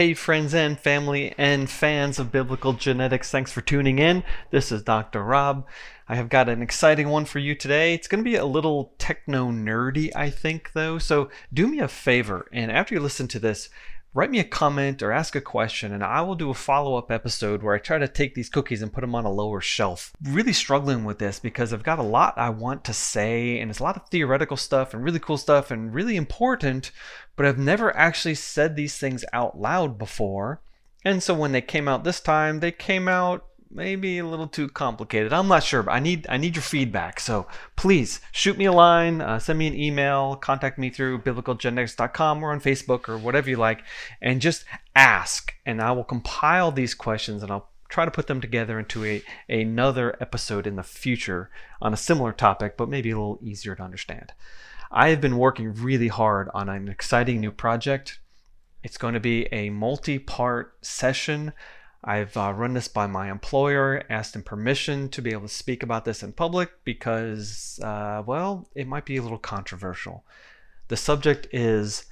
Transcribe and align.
Hey, 0.00 0.14
friends 0.14 0.54
and 0.54 0.80
family 0.80 1.34
and 1.36 1.68
fans 1.68 2.18
of 2.18 2.32
biblical 2.32 2.72
genetics, 2.72 3.30
thanks 3.30 3.52
for 3.52 3.60
tuning 3.60 3.98
in. 3.98 4.24
This 4.50 4.72
is 4.72 4.82
Dr. 4.82 5.22
Rob. 5.22 5.66
I 6.08 6.14
have 6.14 6.30
got 6.30 6.48
an 6.48 6.62
exciting 6.62 7.10
one 7.10 7.26
for 7.26 7.38
you 7.38 7.54
today. 7.54 7.92
It's 7.92 8.08
going 8.08 8.24
to 8.24 8.30
be 8.30 8.36
a 8.36 8.46
little 8.46 8.94
techno 8.96 9.50
nerdy, 9.50 10.10
I 10.16 10.30
think, 10.30 10.72
though. 10.72 10.96
So 10.96 11.28
do 11.52 11.66
me 11.66 11.80
a 11.80 11.86
favor, 11.86 12.48
and 12.50 12.72
after 12.72 12.94
you 12.94 13.00
listen 13.00 13.28
to 13.28 13.38
this, 13.38 13.68
write 14.12 14.30
me 14.30 14.40
a 14.40 14.44
comment 14.44 15.02
or 15.02 15.12
ask 15.12 15.36
a 15.36 15.40
question, 15.40 15.92
and 15.92 16.02
I 16.02 16.20
will 16.22 16.34
do 16.34 16.50
a 16.50 16.54
follow 16.54 16.96
up 16.96 17.10
episode 17.10 17.62
where 17.62 17.74
I 17.74 17.78
try 17.78 17.98
to 17.98 18.08
take 18.08 18.34
these 18.34 18.48
cookies 18.48 18.82
and 18.82 18.92
put 18.92 19.02
them 19.02 19.14
on 19.14 19.24
a 19.24 19.30
lower 19.30 19.60
shelf. 19.60 20.12
Really 20.22 20.52
struggling 20.52 21.04
with 21.04 21.18
this 21.18 21.38
because 21.38 21.72
I've 21.72 21.82
got 21.82 21.98
a 21.98 22.02
lot 22.02 22.34
I 22.36 22.50
want 22.50 22.84
to 22.84 22.92
say, 22.92 23.58
and 23.60 23.70
it's 23.70 23.80
a 23.80 23.84
lot 23.84 23.96
of 23.96 24.08
theoretical 24.08 24.56
stuff 24.56 24.92
and 24.92 25.04
really 25.04 25.20
cool 25.20 25.36
stuff 25.36 25.70
and 25.70 25.94
really 25.94 26.16
important, 26.16 26.90
but 27.36 27.46
I've 27.46 27.58
never 27.58 27.96
actually 27.96 28.34
said 28.34 28.74
these 28.74 28.98
things 28.98 29.24
out 29.32 29.60
loud 29.60 29.98
before. 29.98 30.60
And 31.04 31.22
so 31.22 31.32
when 31.34 31.52
they 31.52 31.62
came 31.62 31.88
out 31.88 32.04
this 32.04 32.20
time, 32.20 32.60
they 32.60 32.72
came 32.72 33.08
out 33.08 33.46
maybe 33.70 34.18
a 34.18 34.26
little 34.26 34.48
too 34.48 34.68
complicated. 34.68 35.32
I'm 35.32 35.48
not 35.48 35.62
sure, 35.62 35.82
but 35.82 35.92
I 35.92 36.00
need 36.00 36.26
I 36.28 36.36
need 36.36 36.56
your 36.56 36.62
feedback. 36.62 37.20
So 37.20 37.46
please 37.76 38.20
shoot 38.32 38.58
me 38.58 38.64
a 38.64 38.72
line, 38.72 39.20
uh, 39.20 39.38
send 39.38 39.58
me 39.58 39.66
an 39.66 39.78
email, 39.78 40.36
contact 40.36 40.78
me 40.78 40.90
through 40.90 41.20
biblicalgenetics.com 41.20 42.42
or 42.42 42.52
on 42.52 42.60
Facebook 42.60 43.08
or 43.08 43.16
whatever 43.16 43.48
you 43.48 43.56
like, 43.56 43.84
and 44.20 44.40
just 44.40 44.64
ask, 44.94 45.54
and 45.64 45.80
I 45.80 45.92
will 45.92 46.04
compile 46.04 46.72
these 46.72 46.94
questions 46.94 47.42
and 47.42 47.52
I'll 47.52 47.70
try 47.88 48.04
to 48.04 48.10
put 48.10 48.26
them 48.26 48.40
together 48.40 48.78
into 48.78 49.04
a 49.04 49.22
another 49.48 50.16
episode 50.20 50.66
in 50.66 50.76
the 50.76 50.82
future 50.82 51.50
on 51.80 51.92
a 51.92 51.98
similar 51.98 52.32
topic, 52.32 52.76
but 52.76 52.88
maybe 52.88 53.10
a 53.10 53.16
little 53.16 53.38
easier 53.42 53.74
to 53.74 53.82
understand. 53.82 54.32
I 54.92 55.10
have 55.10 55.20
been 55.20 55.38
working 55.38 55.72
really 55.74 56.08
hard 56.08 56.48
on 56.52 56.68
an 56.68 56.88
exciting 56.88 57.40
new 57.40 57.52
project. 57.52 58.18
It's 58.82 58.98
going 58.98 59.14
to 59.14 59.20
be 59.20 59.46
a 59.52 59.70
multi-part 59.70 60.74
session 60.82 61.52
I've 62.02 62.34
uh, 62.36 62.52
run 62.56 62.72
this 62.72 62.88
by 62.88 63.06
my 63.06 63.30
employer, 63.30 64.02
asked 64.08 64.34
him 64.34 64.42
permission 64.42 65.10
to 65.10 65.20
be 65.20 65.32
able 65.32 65.48
to 65.48 65.54
speak 65.54 65.82
about 65.82 66.04
this 66.04 66.22
in 66.22 66.32
public 66.32 66.70
because, 66.82 67.78
uh, 67.82 68.22
well, 68.24 68.68
it 68.74 68.86
might 68.86 69.04
be 69.04 69.18
a 69.18 69.22
little 69.22 69.38
controversial. 69.38 70.24
The 70.88 70.96
subject 70.96 71.46
is 71.52 72.06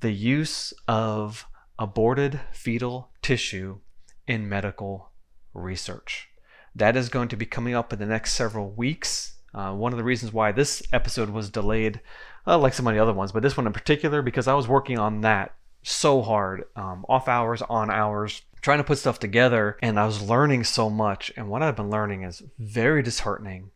the 0.00 0.12
use 0.12 0.74
of 0.86 1.46
aborted 1.78 2.40
fetal 2.52 3.10
tissue 3.22 3.78
in 4.26 4.48
medical 4.48 5.10
research. 5.54 6.28
That 6.74 6.96
is 6.96 7.08
going 7.08 7.28
to 7.28 7.36
be 7.36 7.46
coming 7.46 7.74
up 7.74 7.92
in 7.92 7.98
the 7.98 8.06
next 8.06 8.34
several 8.34 8.70
weeks. 8.70 9.34
Uh, 9.54 9.72
one 9.72 9.92
of 9.92 9.98
the 9.98 10.04
reasons 10.04 10.32
why 10.32 10.52
this 10.52 10.82
episode 10.92 11.30
was 11.30 11.50
delayed, 11.50 12.00
uh, 12.46 12.58
like 12.58 12.74
so 12.74 12.82
many 12.82 12.98
other 12.98 13.12
ones, 13.12 13.32
but 13.32 13.42
this 13.42 13.56
one 13.56 13.66
in 13.66 13.72
particular, 13.72 14.20
because 14.20 14.46
I 14.46 14.54
was 14.54 14.68
working 14.68 14.98
on 14.98 15.22
that 15.22 15.54
so 15.82 16.22
hard, 16.22 16.64
um, 16.76 17.04
off 17.08 17.28
hours, 17.28 17.62
on 17.62 17.90
hours 17.90 18.42
trying 18.62 18.78
to 18.78 18.84
put 18.84 18.98
stuff 18.98 19.18
together 19.18 19.76
and 19.82 19.98
I 19.98 20.06
was 20.06 20.22
learning 20.22 20.64
so 20.64 20.88
much. 20.88 21.32
And 21.36 21.48
what 21.48 21.62
I've 21.62 21.76
been 21.76 21.90
learning 21.90 22.22
is 22.22 22.42
very 22.58 23.02
disheartening, 23.02 23.72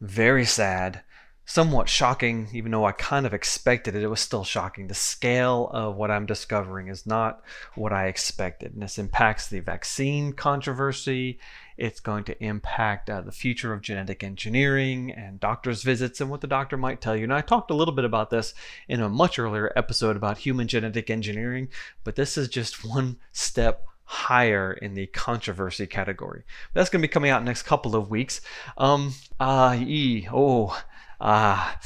very 0.00 0.44
sad, 0.44 1.02
somewhat 1.46 1.88
shocking, 1.88 2.48
even 2.52 2.72
though 2.72 2.86
I 2.86 2.92
kind 2.92 3.26
of 3.26 3.34
expected 3.34 3.94
it. 3.94 4.02
It 4.02 4.08
was 4.08 4.20
still 4.20 4.44
shocking. 4.44 4.88
The 4.88 4.94
scale 4.94 5.68
of 5.72 5.94
what 5.94 6.10
I'm 6.10 6.26
discovering 6.26 6.88
is 6.88 7.06
not 7.06 7.42
what 7.74 7.92
I 7.92 8.06
expected. 8.06 8.72
And 8.72 8.82
this 8.82 8.98
impacts 8.98 9.48
the 9.48 9.60
vaccine 9.60 10.32
controversy. 10.32 11.38
It's 11.76 12.00
going 12.00 12.24
to 12.24 12.42
impact 12.42 13.10
uh, 13.10 13.20
the 13.20 13.32
future 13.32 13.72
of 13.72 13.82
genetic 13.82 14.24
engineering 14.24 15.12
and 15.12 15.38
doctor's 15.38 15.82
visits 15.82 16.20
and 16.20 16.30
what 16.30 16.40
the 16.40 16.46
doctor 16.46 16.76
might 16.76 17.00
tell 17.00 17.14
you. 17.14 17.24
And 17.24 17.34
I 17.34 17.42
talked 17.42 17.70
a 17.70 17.74
little 17.74 17.94
bit 17.94 18.06
about 18.06 18.30
this 18.30 18.54
in 18.88 19.00
a 19.00 19.08
much 19.08 19.38
earlier 19.38 19.70
episode 19.76 20.16
about 20.16 20.38
human 20.38 20.66
genetic 20.66 21.10
engineering, 21.10 21.68
but 22.04 22.16
this 22.16 22.38
is 22.38 22.48
just 22.48 22.84
one 22.84 23.18
step 23.32 23.84
higher 24.04 24.72
in 24.72 24.94
the 24.94 25.06
controversy 25.06 25.86
category. 25.86 26.44
That's 26.72 26.90
going 26.90 27.00
to 27.02 27.08
be 27.08 27.12
coming 27.12 27.30
out 27.30 27.44
next 27.44 27.62
couple 27.62 27.96
of 27.96 28.10
weeks. 28.10 28.40
Um, 28.76 29.14
uh, 29.40 29.76
e, 29.78 30.28
oh, 30.32 30.80
ah. 31.20 31.76
Uh, 31.76 31.80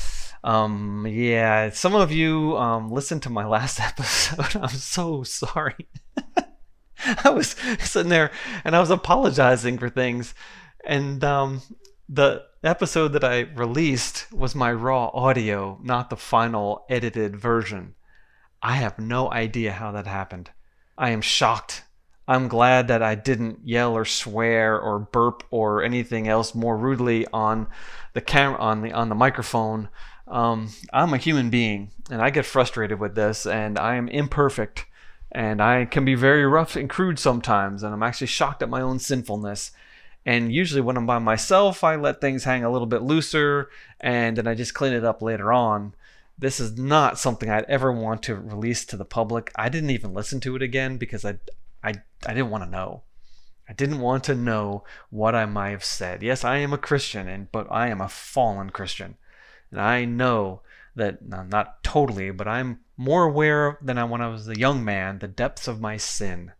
um, 0.45 1.07
yeah, 1.09 1.71
some 1.71 1.95
of 1.95 2.13
you 2.13 2.57
um, 2.57 2.91
listened 2.91 3.23
to 3.25 3.31
my 3.31 3.45
last 3.45 3.81
episode. 3.81 4.57
I'm 4.57 4.69
so 4.69 5.23
sorry. 5.23 5.89
I 7.25 7.31
was 7.31 7.57
sitting 7.81 8.11
there 8.11 8.31
and 8.65 8.75
I 8.75 8.81
was 8.81 8.91
apologizing 8.91 9.79
for 9.79 9.89
things. 9.89 10.35
And 10.85 11.23
um, 11.25 11.63
the 12.09 12.45
episode 12.63 13.09
that 13.09 13.25
I 13.25 13.41
released 13.41 14.33
was 14.33 14.55
my 14.55 14.73
raw 14.73 15.11
audio, 15.13 15.79
not 15.83 16.11
the 16.11 16.17
final 16.17 16.85
edited 16.89 17.37
version. 17.37 17.95
I 18.63 18.75
have 18.77 18.99
no 18.99 19.31
idea 19.31 19.73
how 19.73 19.93
that 19.93 20.07
happened. 20.07 20.51
I 20.97 21.11
am 21.11 21.21
shocked 21.21 21.85
I'm 22.29 22.47
glad 22.47 22.89
that 22.89 23.03
I 23.03 23.15
didn't 23.15 23.61
yell 23.65 23.95
or 23.95 24.05
swear 24.05 24.79
or 24.79 24.99
burp 24.99 25.45
or 25.51 25.83
anything 25.83 26.29
else 26.29 26.55
more 26.55 26.77
rudely 26.77 27.27
on 27.33 27.69
the 28.13 28.21
camera 28.21 28.59
on 28.59 28.83
the 28.83 28.93
on 28.93 29.09
the 29.09 29.15
microphone. 29.15 29.89
Um, 30.27 30.69
I'm 30.93 31.15
a 31.15 31.17
human 31.17 31.49
being 31.49 31.91
and 32.11 32.21
I 32.21 32.29
get 32.29 32.45
frustrated 32.45 33.01
with 33.01 33.15
this 33.15 33.47
and 33.47 33.79
I 33.79 33.95
am 33.95 34.09
imperfect 34.09 34.85
and 35.33 35.63
I 35.63 35.87
can 35.87 36.05
be 36.05 36.15
very 36.15 36.45
rough 36.45 36.77
and 36.77 36.89
crude 36.91 37.19
sometimes 37.19 37.83
and 37.83 37.95
I'm 37.95 38.03
actually 38.03 38.27
shocked 38.27 38.63
at 38.63 38.69
my 38.69 38.83
own 38.83 38.99
sinfulness. 38.99 39.71
And 40.27 40.53
usually 40.53 40.83
when 40.83 40.99
I'm 40.99 41.07
by 41.07 41.19
myself, 41.19 41.83
I 41.83 41.97
let 41.97 42.21
things 42.21 42.45
hang 42.45 42.63
a 42.63 42.71
little 42.71 42.87
bit 42.87 43.01
looser 43.01 43.71
and 44.01 44.37
then 44.37 44.47
I 44.47 44.55
just 44.55 44.75
clean 44.75 44.93
it 44.93 45.05
up 45.05 45.23
later 45.23 45.51
on 45.51 45.95
this 46.39 46.61
is 46.61 46.79
not 46.79 47.19
something 47.19 47.51
I'd 47.51 47.65
ever 47.65 47.93
want 47.93 48.23
to 48.25 48.37
release 48.37 48.85
to 48.87 48.97
the 48.97 49.05
public. 49.05 49.51
I 49.57 49.69
didn't 49.69 49.91
even 49.91 50.15
listen 50.15 50.39
to 50.41 50.55
it 50.55 50.63
again 50.63 50.97
because 50.97 51.25
I 51.25 51.39
I, 51.83 51.95
I 52.27 52.35
didn't 52.35 52.51
want 52.51 52.65
to 52.65 52.71
know. 52.71 53.03
I 53.69 53.75
didn't 53.75 54.01
want 54.01 54.25
to 54.25 54.35
know 54.35 54.85
what 55.11 55.35
I 55.35 55.45
might 55.45 55.71
have 55.71 55.85
said. 55.85 56.23
Yes, 56.23 56.43
I 56.43 56.57
am 56.57 56.73
a 56.73 56.79
Christian, 56.79 57.29
and 57.29 57.53
but 57.53 57.67
I 57.71 57.89
am 57.89 58.01
a 58.01 58.09
fallen 58.09 58.71
Christian. 58.71 59.17
And 59.71 59.81
I 59.81 60.07
know 60.07 60.63
that 60.97 61.27
not 61.27 61.83
totally, 61.85 62.31
but 62.31 62.49
I'm 62.49 62.81
more 62.97 63.25
aware 63.25 63.79
than 63.83 63.99
I 63.99 64.05
when 64.05 64.23
I 64.23 64.29
was 64.29 64.49
a 64.49 64.59
young 64.59 64.85
man 64.85 65.19
the 65.19 65.29
depths 65.29 65.69
of 65.69 65.81
my 65.81 65.97
sin. 65.97 66.53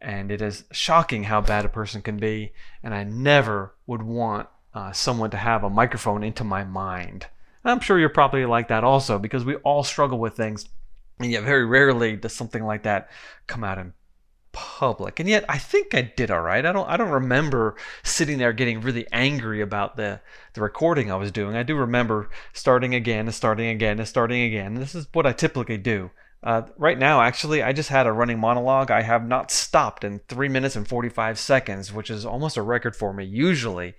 And 0.00 0.30
it 0.30 0.40
is 0.40 0.64
shocking 0.70 1.24
how 1.24 1.40
bad 1.40 1.64
a 1.64 1.68
person 1.68 2.00
can 2.00 2.16
be, 2.16 2.52
and 2.82 2.94
I 2.94 3.04
never 3.04 3.74
would 3.86 4.02
want 4.02 4.48
uh, 4.72 4.92
someone 4.92 5.30
to 5.30 5.36
have 5.36 5.64
a 5.64 5.68
microphone 5.68 6.22
into 6.22 6.44
my 6.44 6.64
mind. 6.64 7.26
And 7.62 7.72
I'm 7.72 7.80
sure 7.80 7.98
you're 7.98 8.08
probably 8.08 8.46
like 8.46 8.68
that 8.68 8.84
also, 8.84 9.18
because 9.18 9.44
we 9.44 9.56
all 9.56 9.82
struggle 9.82 10.18
with 10.18 10.36
things, 10.36 10.66
and 11.18 11.30
yet 11.30 11.42
very 11.42 11.66
rarely 11.66 12.16
does 12.16 12.32
something 12.32 12.64
like 12.64 12.84
that 12.84 13.10
come 13.46 13.62
out 13.62 13.76
in 13.76 13.92
public. 14.52 15.20
And 15.20 15.28
yet 15.28 15.44
i 15.48 15.58
think 15.58 15.94
i 15.94 16.02
did 16.02 16.30
all 16.30 16.40
right. 16.40 16.64
I 16.64 16.72
don't 16.72 16.88
i 16.88 16.96
don't 16.96 17.10
remember 17.10 17.76
sitting 18.02 18.38
there 18.38 18.52
getting 18.52 18.80
really 18.80 19.06
angry 19.12 19.60
about 19.60 19.96
the 19.96 20.20
the 20.54 20.60
recording 20.60 21.10
i 21.10 21.16
was 21.16 21.32
doing. 21.32 21.56
I 21.56 21.62
do 21.62 21.76
remember 21.76 22.30
starting 22.52 22.94
again 22.94 23.26
and 23.26 23.34
starting 23.34 23.68
again 23.68 23.98
and 23.98 24.08
starting 24.08 24.42
again. 24.42 24.74
This 24.74 24.94
is 24.94 25.06
what 25.12 25.26
i 25.26 25.32
typically 25.32 25.78
do. 25.78 26.10
Uh, 26.42 26.62
right 26.78 26.98
now 26.98 27.20
actually 27.20 27.62
i 27.62 27.72
just 27.72 27.90
had 27.90 28.06
a 28.06 28.12
running 28.12 28.38
monologue. 28.38 28.90
I 28.90 29.02
have 29.02 29.26
not 29.26 29.50
stopped 29.50 30.04
in 30.04 30.20
3 30.28 30.48
minutes 30.48 30.76
and 30.76 30.88
45 30.88 31.38
seconds 31.38 31.92
which 31.92 32.10
is 32.10 32.26
almost 32.26 32.56
a 32.56 32.62
record 32.62 32.96
for 32.96 33.12
me. 33.12 33.24
Usually 33.24 33.94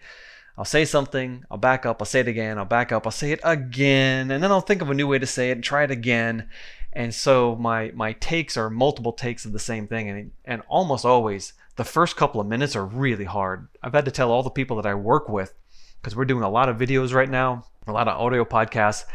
I'll 0.57 0.65
say 0.65 0.83
something, 0.83 1.45
I'll 1.49 1.57
back 1.57 1.85
up, 1.85 2.01
I'll 2.01 2.05
say 2.05 2.19
it 2.19 2.27
again, 2.27 2.57
I'll 2.57 2.65
back 2.65 2.91
up, 2.91 3.07
I'll 3.07 3.11
say 3.11 3.31
it 3.31 3.39
again, 3.41 4.29
and 4.29 4.43
then 4.43 4.51
I'll 4.51 4.61
think 4.61 4.81
of 4.81 4.89
a 4.89 4.93
new 4.93 5.07
way 5.07 5.17
to 5.17 5.25
say 5.25 5.49
it 5.49 5.53
and 5.53 5.63
try 5.63 5.83
it 5.83 5.91
again 5.91 6.49
and 6.93 7.13
so 7.13 7.55
my 7.55 7.91
my 7.93 8.13
takes 8.13 8.57
are 8.57 8.69
multiple 8.69 9.13
takes 9.13 9.45
of 9.45 9.53
the 9.53 9.59
same 9.59 9.87
thing. 9.87 10.09
And 10.09 10.31
and 10.45 10.61
almost 10.67 11.05
always 11.05 11.53
the 11.77 11.83
first 11.83 12.15
couple 12.15 12.41
of 12.41 12.47
minutes 12.47 12.75
are 12.75 12.85
really 12.85 13.25
hard. 13.25 13.69
I've 13.81 13.93
had 13.93 14.05
to 14.05 14.11
tell 14.11 14.31
all 14.31 14.43
the 14.43 14.49
people 14.49 14.75
that 14.77 14.85
i 14.85 14.93
work 14.93 15.29
with 15.29 15.53
because 16.01 16.15
we're 16.15 16.25
doing 16.25 16.43
a 16.43 16.49
lot 16.49 16.69
of 16.69 16.77
videos 16.77 17.13
right 17.13 17.29
now 17.29 17.65
a 17.87 17.91
lot 17.91 18.07
of 18.07 18.19
audio 18.19 18.45
podcasts. 18.45 19.05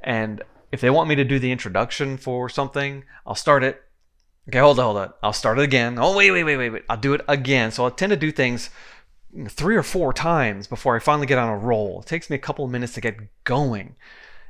And 0.00 0.42
if 0.70 0.80
they 0.80 0.90
want 0.90 1.08
me 1.08 1.14
to 1.16 1.24
do 1.24 1.38
the 1.38 1.52
introduction 1.52 2.16
for 2.16 2.48
something 2.48 3.04
i'll 3.26 3.34
start 3.34 3.64
it. 3.64 3.82
Okay 4.48 4.58
hold 4.58 4.78
on 4.78 4.84
hold 4.84 4.96
on 4.98 5.12
i'll 5.22 5.32
start 5.32 5.58
it 5.58 5.62
again. 5.62 5.98
Oh 5.98 6.16
wait 6.16 6.30
wait 6.30 6.44
wait 6.44 6.58
wait 6.58 6.70
wait. 6.70 6.84
I'll 6.90 6.98
do 6.98 7.14
it 7.14 7.22
again. 7.28 7.70
So 7.70 7.86
i 7.86 7.90
tend 7.90 8.10
to 8.10 8.16
do 8.16 8.30
things 8.30 8.68
three 9.48 9.76
or 9.76 9.82
four 9.82 10.12
times 10.12 10.66
before 10.66 10.94
i 10.94 10.98
finally 10.98 11.26
get 11.26 11.38
on 11.38 11.48
a 11.48 11.56
roll. 11.56 12.00
It 12.00 12.06
takes 12.06 12.28
me 12.28 12.36
a 12.36 12.40
couple 12.40 12.66
of 12.66 12.70
minutes 12.70 12.92
to 12.94 13.00
get 13.00 13.16
going 13.44 13.96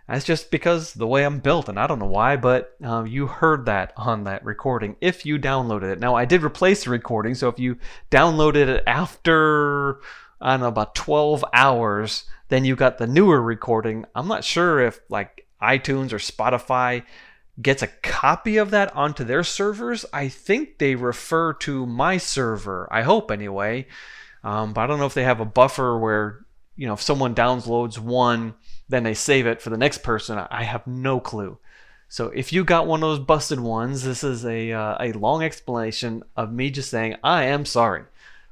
that's 0.08 0.24
just 0.24 0.50
because 0.50 0.94
the 0.94 1.06
way 1.06 1.24
I'm 1.24 1.38
built, 1.38 1.68
and 1.68 1.78
I 1.78 1.86
don't 1.86 1.98
know 1.98 2.06
why, 2.06 2.36
but 2.36 2.76
uh, 2.84 3.04
you 3.04 3.26
heard 3.26 3.66
that 3.66 3.92
on 3.96 4.24
that 4.24 4.44
recording 4.44 4.96
if 5.00 5.24
you 5.24 5.38
downloaded 5.38 5.92
it. 5.92 6.00
Now, 6.00 6.14
I 6.14 6.24
did 6.24 6.42
replace 6.42 6.84
the 6.84 6.90
recording, 6.90 7.34
so 7.34 7.48
if 7.48 7.58
you 7.58 7.76
downloaded 8.10 8.68
it 8.68 8.84
after, 8.86 10.00
I 10.40 10.52
don't 10.52 10.60
know, 10.60 10.68
about 10.68 10.94
12 10.94 11.44
hours, 11.52 12.24
then 12.48 12.64
you 12.64 12.76
got 12.76 12.98
the 12.98 13.06
newer 13.06 13.40
recording. 13.40 14.04
I'm 14.14 14.28
not 14.28 14.44
sure 14.44 14.80
if 14.80 15.00
like 15.08 15.46
iTunes 15.62 16.12
or 16.12 16.18
Spotify 16.18 17.04
gets 17.60 17.82
a 17.82 17.86
copy 17.86 18.56
of 18.56 18.70
that 18.70 18.94
onto 18.96 19.24
their 19.24 19.44
servers. 19.44 20.04
I 20.12 20.28
think 20.28 20.78
they 20.78 20.94
refer 20.94 21.52
to 21.54 21.86
my 21.86 22.16
server, 22.16 22.88
I 22.90 23.02
hope 23.02 23.30
anyway. 23.30 23.86
Um, 24.42 24.72
but 24.72 24.82
I 24.82 24.86
don't 24.86 24.98
know 24.98 25.06
if 25.06 25.14
they 25.14 25.24
have 25.24 25.40
a 25.40 25.44
buffer 25.44 25.96
where, 25.98 26.44
you 26.76 26.86
know, 26.86 26.94
if 26.94 27.02
someone 27.02 27.34
downloads 27.34 27.98
one, 27.98 28.54
then 28.88 29.02
they 29.02 29.14
save 29.14 29.46
it 29.46 29.62
for 29.62 29.70
the 29.70 29.78
next 29.78 30.02
person. 30.02 30.38
I 30.50 30.64
have 30.64 30.86
no 30.86 31.20
clue. 31.20 31.58
So 32.08 32.26
if 32.28 32.52
you 32.52 32.62
got 32.62 32.86
one 32.86 33.02
of 33.02 33.08
those 33.08 33.24
busted 33.24 33.58
ones, 33.58 34.04
this 34.04 34.22
is 34.22 34.44
a, 34.44 34.72
uh, 34.72 34.96
a 35.00 35.12
long 35.12 35.42
explanation 35.42 36.22
of 36.36 36.52
me 36.52 36.70
just 36.70 36.90
saying, 36.90 37.16
I 37.24 37.44
am 37.44 37.64
sorry. 37.64 38.04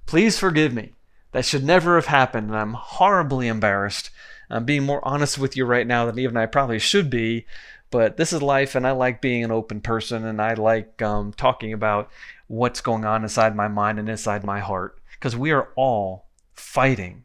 Please 0.06 0.38
forgive 0.38 0.72
me. 0.72 0.92
That 1.32 1.44
should 1.44 1.62
never 1.62 1.94
have 1.96 2.06
happened, 2.06 2.48
and 2.48 2.56
I'm 2.56 2.72
horribly 2.72 3.48
embarrassed. 3.48 4.10
I'm 4.48 4.64
being 4.64 4.82
more 4.82 5.06
honest 5.06 5.38
with 5.38 5.56
you 5.56 5.64
right 5.64 5.86
now 5.86 6.06
than 6.06 6.18
even 6.18 6.36
I 6.36 6.46
probably 6.46 6.80
should 6.80 7.08
be, 7.10 7.46
but 7.90 8.16
this 8.16 8.32
is 8.32 8.42
life, 8.42 8.74
and 8.74 8.86
I 8.86 8.92
like 8.92 9.20
being 9.20 9.44
an 9.44 9.52
open 9.52 9.80
person, 9.80 10.24
and 10.24 10.40
I 10.40 10.54
like 10.54 11.00
um, 11.02 11.32
talking 11.32 11.72
about 11.72 12.10
what's 12.48 12.80
going 12.80 13.04
on 13.04 13.22
inside 13.22 13.54
my 13.54 13.68
mind 13.68 14.00
and 14.00 14.08
inside 14.08 14.42
my 14.42 14.58
heart, 14.58 14.98
because 15.12 15.36
we 15.36 15.52
are 15.52 15.68
all 15.76 16.26
fighting 16.52 17.24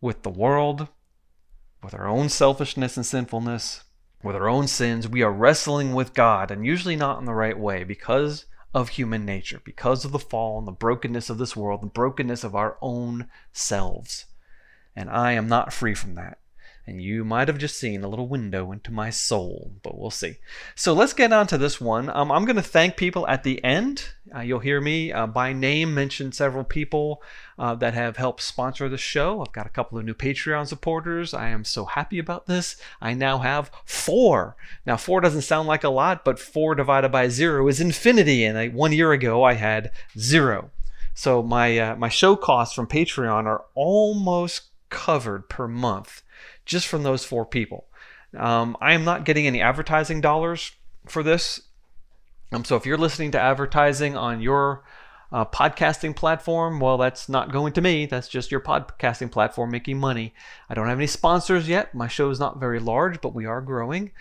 with 0.00 0.22
the 0.22 0.30
world, 0.30 0.88
with 1.82 1.94
our 1.94 2.08
own 2.08 2.28
selfishness 2.28 2.96
and 2.96 3.06
sinfulness, 3.06 3.84
with 4.22 4.36
our 4.36 4.48
own 4.48 4.66
sins. 4.66 5.08
We 5.08 5.22
are 5.22 5.32
wrestling 5.32 5.94
with 5.94 6.14
God, 6.14 6.50
and 6.50 6.64
usually 6.64 6.96
not 6.96 7.18
in 7.18 7.24
the 7.24 7.34
right 7.34 7.58
way 7.58 7.84
because 7.84 8.46
of 8.74 8.90
human 8.90 9.24
nature, 9.24 9.60
because 9.64 10.04
of 10.04 10.12
the 10.12 10.18
fall 10.18 10.58
and 10.58 10.66
the 10.66 10.72
brokenness 10.72 11.30
of 11.30 11.38
this 11.38 11.56
world, 11.56 11.82
the 11.82 11.86
brokenness 11.86 12.44
of 12.44 12.54
our 12.54 12.76
own 12.82 13.28
selves. 13.52 14.26
And 14.94 15.10
I 15.10 15.32
am 15.32 15.48
not 15.48 15.72
free 15.72 15.94
from 15.94 16.14
that 16.14 16.38
and 16.86 17.02
you 17.02 17.24
might 17.24 17.48
have 17.48 17.58
just 17.58 17.78
seen 17.78 18.04
a 18.04 18.08
little 18.08 18.28
window 18.28 18.70
into 18.70 18.92
my 18.92 19.10
soul, 19.10 19.72
but 19.82 19.98
we'll 19.98 20.10
see. 20.10 20.36
So 20.76 20.92
let's 20.92 21.12
get 21.12 21.32
on 21.32 21.48
to 21.48 21.58
this 21.58 21.80
one. 21.80 22.08
Um, 22.08 22.30
I'm 22.30 22.44
going 22.44 22.56
to 22.56 22.62
thank 22.62 22.96
people 22.96 23.26
at 23.26 23.42
the 23.42 23.62
end. 23.64 24.10
Uh, 24.34 24.40
you'll 24.40 24.60
hear 24.60 24.80
me 24.80 25.12
uh, 25.12 25.26
by 25.26 25.52
name 25.52 25.94
mention 25.94 26.30
several 26.30 26.62
people 26.62 27.22
uh, 27.58 27.74
that 27.76 27.94
have 27.94 28.16
helped 28.16 28.40
sponsor 28.40 28.88
the 28.88 28.98
show. 28.98 29.40
I've 29.40 29.52
got 29.52 29.66
a 29.66 29.70
couple 29.70 29.98
of 29.98 30.04
new 30.04 30.14
Patreon 30.14 30.68
supporters. 30.68 31.34
I 31.34 31.48
am 31.48 31.64
so 31.64 31.86
happy 31.86 32.20
about 32.20 32.46
this. 32.46 32.76
I 33.00 33.14
now 33.14 33.38
have 33.38 33.70
four. 33.84 34.56
Now, 34.86 34.96
four 34.96 35.20
doesn't 35.20 35.42
sound 35.42 35.66
like 35.66 35.82
a 35.82 35.88
lot, 35.88 36.24
but 36.24 36.38
four 36.38 36.76
divided 36.76 37.10
by 37.10 37.28
zero 37.28 37.66
is 37.66 37.80
infinity. 37.80 38.44
And 38.44 38.56
I, 38.56 38.68
one 38.68 38.92
year 38.92 39.10
ago, 39.12 39.42
I 39.42 39.54
had 39.54 39.90
zero. 40.16 40.70
So 41.14 41.42
my 41.42 41.78
uh, 41.78 41.96
my 41.96 42.10
show 42.10 42.36
costs 42.36 42.74
from 42.74 42.86
Patreon 42.86 43.46
are 43.46 43.64
almost 43.74 44.64
covered 44.90 45.48
per 45.48 45.66
month 45.66 46.22
just 46.66 46.86
from 46.86 47.02
those 47.02 47.24
four 47.24 47.46
people. 47.46 47.86
Um, 48.36 48.76
I 48.80 48.92
am 48.92 49.04
not 49.04 49.24
getting 49.24 49.46
any 49.46 49.62
advertising 49.62 50.20
dollars 50.20 50.72
for 51.06 51.22
this. 51.22 51.62
Um, 52.52 52.64
so 52.64 52.76
if 52.76 52.84
you're 52.84 52.98
listening 52.98 53.30
to 53.32 53.40
advertising 53.40 54.16
on 54.16 54.40
your 54.40 54.84
uh, 55.32 55.44
podcasting 55.44 56.14
platform, 56.14 56.80
well, 56.80 56.98
that's 56.98 57.28
not 57.28 57.52
going 57.52 57.72
to 57.74 57.80
me. 57.80 58.06
That's 58.06 58.28
just 58.28 58.50
your 58.50 58.60
podcasting 58.60 59.30
platform 59.30 59.70
making 59.70 59.98
money. 59.98 60.34
I 60.68 60.74
don't 60.74 60.88
have 60.88 60.98
any 60.98 61.06
sponsors 61.06 61.68
yet. 61.68 61.94
My 61.94 62.08
show 62.08 62.30
is 62.30 62.38
not 62.38 62.60
very 62.60 62.78
large, 62.78 63.20
but 63.20 63.34
we 63.34 63.46
are 63.46 63.60
growing 63.60 64.12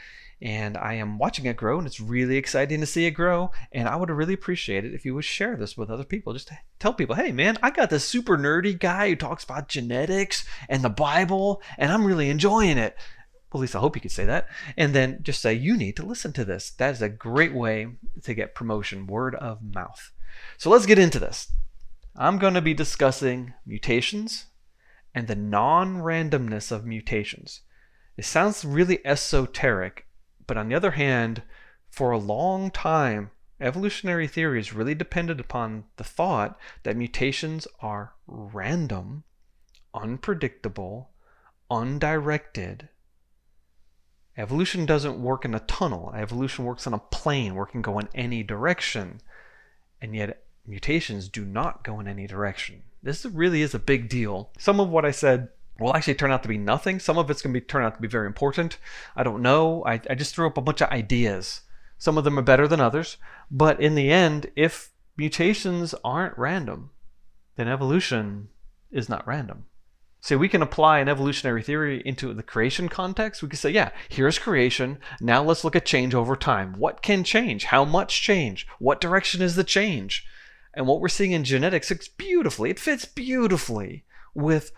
and 0.42 0.78
I 0.78 0.94
am 0.94 1.18
watching 1.18 1.46
it 1.46 1.58
grow, 1.58 1.78
and 1.78 1.88
it's 1.88 2.00
really 2.00 2.38
exciting 2.38 2.80
to 2.82 2.86
see 2.86 3.06
it 3.06 3.12
grow. 3.12 3.52
And 3.72 3.88
I 3.88 3.96
would 3.96 4.10
really 4.10 4.34
appreciate 4.34 4.86
it 4.86 4.94
if 4.94 5.06
you 5.06 5.16
would 5.16 5.26
share 5.26 5.56
this 5.56 5.78
with 5.78 5.90
other 5.90 6.04
people. 6.04 6.34
Just 6.34 6.52
tell 6.80 6.94
people, 6.94 7.16
hey, 7.16 7.32
man, 7.32 7.58
I 7.64 7.72
got 7.72 7.90
this 7.90 8.06
super 8.06 8.38
nerdy 8.38 8.78
guy 8.78 9.10
who 9.10 9.16
talks 9.16 9.44
about 9.44 9.70
genetics 9.70 10.46
and 10.68 10.84
the 10.84 10.90
Bible, 10.90 11.62
and 11.78 11.92
I'm 11.92 12.06
really 12.06 12.30
enjoying 12.30 12.78
it. 12.78 12.96
Well, 13.52 13.60
at 13.60 13.62
least 13.62 13.76
I 13.76 13.80
hope 13.80 13.96
you 13.96 14.02
could 14.02 14.12
say 14.12 14.26
that. 14.26 14.48
And 14.76 14.94
then 14.94 15.20
just 15.22 15.42
say, 15.42 15.54
you 15.54 15.78
need 15.78 15.96
to 15.96 16.06
listen 16.06 16.34
to 16.34 16.44
this. 16.44 16.72
That 16.72 16.94
is 16.94 17.02
a 17.02 17.08
great 17.08 17.54
way 17.54 17.88
to 18.24 18.34
get 18.34 18.56
promotion, 18.56 19.08
word 19.08 19.36
of 19.36 19.64
mouth. 19.64 20.12
So 20.58 20.70
let's 20.70 20.86
get 20.86 21.00
into 21.00 21.20
this. 21.20 21.52
I'm 22.18 22.38
going 22.38 22.54
to 22.54 22.62
be 22.62 22.74
discussing 22.74 23.54
mutations 23.66 24.48
and 25.14 25.28
the 25.28 25.36
non 25.36 25.98
randomness 25.98 26.72
of 26.72 26.86
mutations. 26.86 27.62
It 28.18 28.26
sounds 28.26 28.64
really 28.64 29.06
esoteric, 29.06 30.06
but 30.48 30.58
on 30.58 30.70
the 30.70 30.76
other 30.76 30.92
hand, 30.92 31.44
for 31.90 32.12
a 32.12 32.18
long 32.18 32.72
time, 32.72 33.32
evolutionary 33.60 34.28
theories 34.28 34.74
really 34.74 34.96
depended 34.96 35.40
upon 35.40 35.86
the 35.98 36.04
thought 36.04 36.60
that 36.84 36.98
mutations 36.98 37.68
are 37.80 38.14
random, 38.28 39.24
unpredictable, 39.94 41.10
undirected. 41.70 42.90
Evolution 44.38 44.86
doesn't 44.86 45.22
work 45.22 45.46
in 45.46 45.56
a 45.56 45.62
tunnel. 45.62 46.12
Evolution 46.14 46.66
works 46.66 46.86
on 46.86 46.94
a 46.94 47.00
plane 47.00 47.56
where 47.56 47.66
it 47.66 47.72
can 47.72 47.82
go 47.82 47.98
in 48.00 48.10
any 48.14 48.44
direction. 48.44 49.22
And 50.02 50.14
yet, 50.14 50.44
mutations 50.68 51.30
do 51.30 51.46
not 51.46 51.84
go 51.84 52.00
in 52.00 52.08
any 52.08 52.28
direction. 52.28 52.84
This 53.02 53.26
really 53.26 53.62
is 53.62 53.74
a 53.74 53.80
big 53.80 54.10
deal. 54.10 54.52
Some 54.58 54.80
of 54.80 54.90
what 54.90 55.06
I 55.06 55.12
said 55.12 55.50
will 55.80 55.96
actually 55.96 56.16
turn 56.16 56.32
out 56.32 56.44
to 56.44 56.50
be 56.50 56.58
nothing. 56.58 57.00
Some 57.00 57.18
of 57.18 57.30
it's 57.30 57.42
going 57.42 57.54
to 57.54 57.60
be 57.60 57.66
turn 57.66 57.84
out 57.84 57.96
to 57.96 58.02
be 58.02 58.08
very 58.08 58.28
important. 58.28 58.78
I 59.16 59.24
don't 59.24 59.42
know. 59.42 59.84
I, 59.86 60.02
I 60.10 60.16
just 60.16 60.34
threw 60.34 60.48
up 60.48 60.58
a 60.58 60.62
bunch 60.62 60.82
of 60.82 60.90
ideas. 60.90 61.62
Some 61.98 62.18
of 62.18 62.24
them 62.24 62.40
are 62.40 62.44
better 62.44 62.68
than 62.68 62.80
others. 62.80 63.18
But 63.52 63.80
in 63.80 63.96
the 63.96 64.12
end, 64.12 64.52
if 64.56 64.92
mutations 65.18 65.96
aren't 66.04 66.38
random, 66.38 66.92
then 67.56 67.68
evolution 67.68 68.50
is 68.92 69.10
not 69.10 69.28
random. 69.28 69.66
So 70.22 70.38
we 70.38 70.50
can 70.50 70.64
apply 70.64 71.00
an 71.00 71.08
evolutionary 71.08 71.62
theory 71.62 72.02
into 72.04 72.34
the 72.34 72.42
creation 72.42 72.90
context. 72.90 73.44
We 73.44 73.50
can 73.50 73.58
say, 73.58 73.70
yeah, 73.70 73.92
here's 74.10 74.40
creation. 74.40 74.98
Now 75.22 75.44
let's 75.44 75.64
look 75.64 75.76
at 75.76 75.86
change 75.86 76.16
over 76.16 76.36
time. 76.36 76.74
What 76.80 77.04
can 77.04 77.24
change? 77.24 77.66
How 77.66 77.86
much 77.86 78.24
change? 78.24 78.66
What 78.80 79.00
direction 79.00 79.44
is 79.44 79.56
the 79.56 79.64
change? 79.64 80.26
And 80.74 80.88
what 80.88 81.00
we're 81.00 81.10
seeing 81.10 81.32
in 81.32 81.44
genetics, 81.44 81.92
it's 81.92 82.08
beautifully, 82.08 82.72
it 82.72 82.80
fits 82.80 83.06
beautifully 83.06 84.04
with 84.34 84.72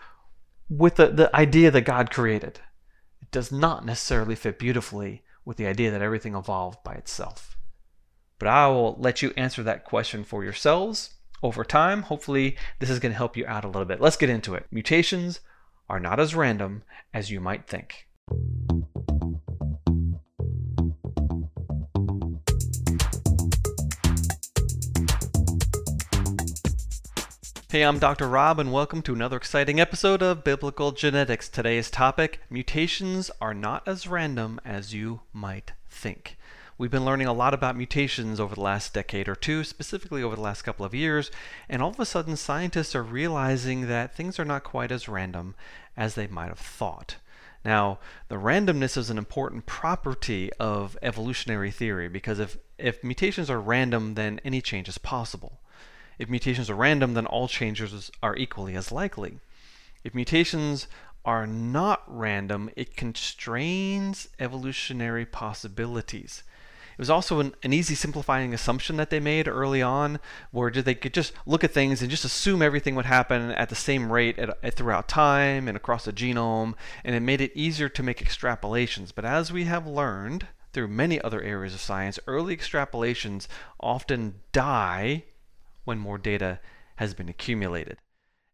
with 0.68 0.96
the, 0.96 1.08
the 1.08 1.34
idea 1.34 1.70
that 1.70 1.82
God 1.82 2.10
created. 2.10 2.60
It 3.20 3.30
does 3.30 3.50
not 3.50 3.84
necessarily 3.84 4.34
fit 4.34 4.58
beautifully 4.58 5.22
with 5.44 5.56
the 5.56 5.66
idea 5.66 5.90
that 5.90 6.02
everything 6.02 6.34
evolved 6.34 6.82
by 6.84 6.94
itself. 6.94 7.56
But 8.38 8.48
I 8.48 8.68
will 8.68 8.96
let 8.98 9.22
you 9.22 9.32
answer 9.36 9.62
that 9.62 9.84
question 9.84 10.24
for 10.24 10.44
yourselves 10.44 11.14
over 11.42 11.64
time. 11.64 12.02
Hopefully, 12.02 12.56
this 12.78 12.90
is 12.90 13.00
going 13.00 13.12
to 13.12 13.16
help 13.18 13.36
you 13.36 13.46
out 13.46 13.64
a 13.64 13.68
little 13.68 13.84
bit. 13.84 14.00
Let's 14.00 14.16
get 14.16 14.30
into 14.30 14.54
it. 14.54 14.66
Mutations 14.70 15.40
are 15.88 16.00
not 16.00 16.20
as 16.20 16.34
random 16.34 16.82
as 17.12 17.30
you 17.30 17.40
might 17.40 17.66
think. 17.66 18.06
Hey, 27.78 27.84
I'm 27.84 28.00
Dr. 28.00 28.28
Rob, 28.28 28.58
and 28.58 28.72
welcome 28.72 29.02
to 29.02 29.14
another 29.14 29.36
exciting 29.36 29.78
episode 29.78 30.20
of 30.20 30.42
Biblical 30.42 30.90
Genetics. 30.90 31.48
Today's 31.48 31.92
topic 31.92 32.40
mutations 32.50 33.30
are 33.40 33.54
not 33.54 33.86
as 33.86 34.08
random 34.08 34.60
as 34.64 34.94
you 34.94 35.20
might 35.32 35.70
think. 35.88 36.36
We've 36.76 36.90
been 36.90 37.04
learning 37.04 37.28
a 37.28 37.32
lot 37.32 37.54
about 37.54 37.76
mutations 37.76 38.40
over 38.40 38.56
the 38.56 38.62
last 38.62 38.92
decade 38.92 39.28
or 39.28 39.36
two, 39.36 39.62
specifically 39.62 40.24
over 40.24 40.34
the 40.34 40.42
last 40.42 40.62
couple 40.62 40.84
of 40.84 40.92
years, 40.92 41.30
and 41.68 41.80
all 41.80 41.90
of 41.90 42.00
a 42.00 42.04
sudden 42.04 42.34
scientists 42.34 42.96
are 42.96 43.02
realizing 43.04 43.86
that 43.86 44.12
things 44.12 44.40
are 44.40 44.44
not 44.44 44.64
quite 44.64 44.90
as 44.90 45.08
random 45.08 45.54
as 45.96 46.16
they 46.16 46.26
might 46.26 46.48
have 46.48 46.58
thought. 46.58 47.14
Now, 47.64 48.00
the 48.26 48.38
randomness 48.38 48.96
is 48.96 49.08
an 49.08 49.18
important 49.18 49.66
property 49.66 50.50
of 50.58 50.98
evolutionary 51.00 51.70
theory 51.70 52.08
because 52.08 52.40
if, 52.40 52.56
if 52.76 53.04
mutations 53.04 53.48
are 53.48 53.60
random, 53.60 54.14
then 54.14 54.40
any 54.44 54.60
change 54.60 54.88
is 54.88 54.98
possible. 54.98 55.60
If 56.18 56.28
mutations 56.28 56.68
are 56.68 56.74
random, 56.74 57.14
then 57.14 57.26
all 57.26 57.48
changes 57.48 58.10
are 58.22 58.36
equally 58.36 58.74
as 58.74 58.90
likely. 58.90 59.38
If 60.02 60.14
mutations 60.14 60.88
are 61.24 61.46
not 61.46 62.02
random, 62.06 62.70
it 62.76 62.96
constrains 62.96 64.28
evolutionary 64.38 65.26
possibilities. 65.26 66.42
It 66.92 67.02
was 67.02 67.10
also 67.10 67.38
an, 67.38 67.54
an, 67.62 67.72
easy 67.72 67.94
simplifying 67.94 68.52
assumption 68.52 68.96
that 68.96 69.10
they 69.10 69.20
made 69.20 69.46
early 69.46 69.82
on, 69.82 70.18
where 70.50 70.70
they 70.70 70.96
could 70.96 71.14
just 71.14 71.32
look 71.46 71.62
at 71.62 71.70
things 71.70 72.02
and 72.02 72.10
just 72.10 72.24
assume 72.24 72.60
everything 72.60 72.96
would 72.96 73.04
happen 73.06 73.52
at 73.52 73.68
the 73.68 73.76
same 73.76 74.10
rate 74.10 74.36
at, 74.38 74.58
at, 74.64 74.74
throughout 74.74 75.06
time 75.06 75.68
and 75.68 75.76
across 75.76 76.06
the 76.06 76.12
genome, 76.12 76.74
and 77.04 77.14
it 77.14 77.20
made 77.20 77.40
it 77.40 77.52
easier 77.54 77.88
to 77.88 78.02
make 78.02 78.18
extrapolations. 78.18 79.12
But 79.14 79.24
as 79.24 79.52
we 79.52 79.64
have 79.64 79.86
learned 79.86 80.48
through 80.72 80.88
many 80.88 81.20
other 81.20 81.40
areas 81.40 81.74
of 81.74 81.80
science, 81.80 82.18
early 82.26 82.56
extrapolations 82.56 83.46
often 83.78 84.40
die 84.50 85.22
when 85.88 85.98
more 85.98 86.18
data 86.18 86.60
has 86.96 87.14
been 87.14 87.28
accumulated. 87.28 87.96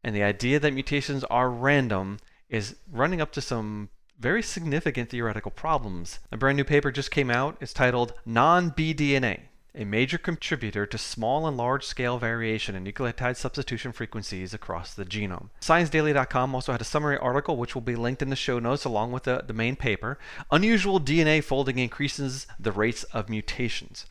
And 0.04 0.14
the 0.14 0.22
idea 0.22 0.60
that 0.60 0.72
mutations 0.72 1.24
are 1.24 1.50
random 1.50 2.18
is 2.48 2.76
running 2.90 3.20
up 3.20 3.32
to 3.32 3.40
some 3.40 3.88
very 4.18 4.42
significant 4.42 5.10
theoretical 5.10 5.50
problems. 5.50 6.20
A 6.30 6.36
brand 6.36 6.56
new 6.56 6.64
paper 6.64 6.92
just 6.92 7.10
came 7.10 7.30
out. 7.30 7.56
It's 7.60 7.72
titled 7.72 8.12
Non-BDNA, 8.24 9.40
a 9.74 9.84
major 9.84 10.18
contributor 10.18 10.86
to 10.86 10.96
small 10.96 11.48
and 11.48 11.56
large 11.56 11.84
scale 11.84 12.18
variation 12.18 12.76
in 12.76 12.84
nucleotide 12.84 13.36
substitution 13.36 13.90
frequencies 13.90 14.54
across 14.54 14.94
the 14.94 15.04
genome. 15.04 15.48
ScienceDaily.com 15.60 16.54
also 16.54 16.70
had 16.70 16.80
a 16.80 16.84
summary 16.84 17.18
article 17.18 17.56
which 17.56 17.74
will 17.74 17.82
be 17.82 17.96
linked 17.96 18.22
in 18.22 18.30
the 18.30 18.36
show 18.36 18.60
notes 18.60 18.84
along 18.84 19.10
with 19.10 19.24
the, 19.24 19.42
the 19.44 19.52
main 19.52 19.74
paper. 19.74 20.18
Unusual 20.52 21.00
DNA 21.00 21.42
folding 21.42 21.80
increases 21.80 22.46
the 22.60 22.72
rates 22.72 23.02
of 23.04 23.28
mutations. 23.28 24.06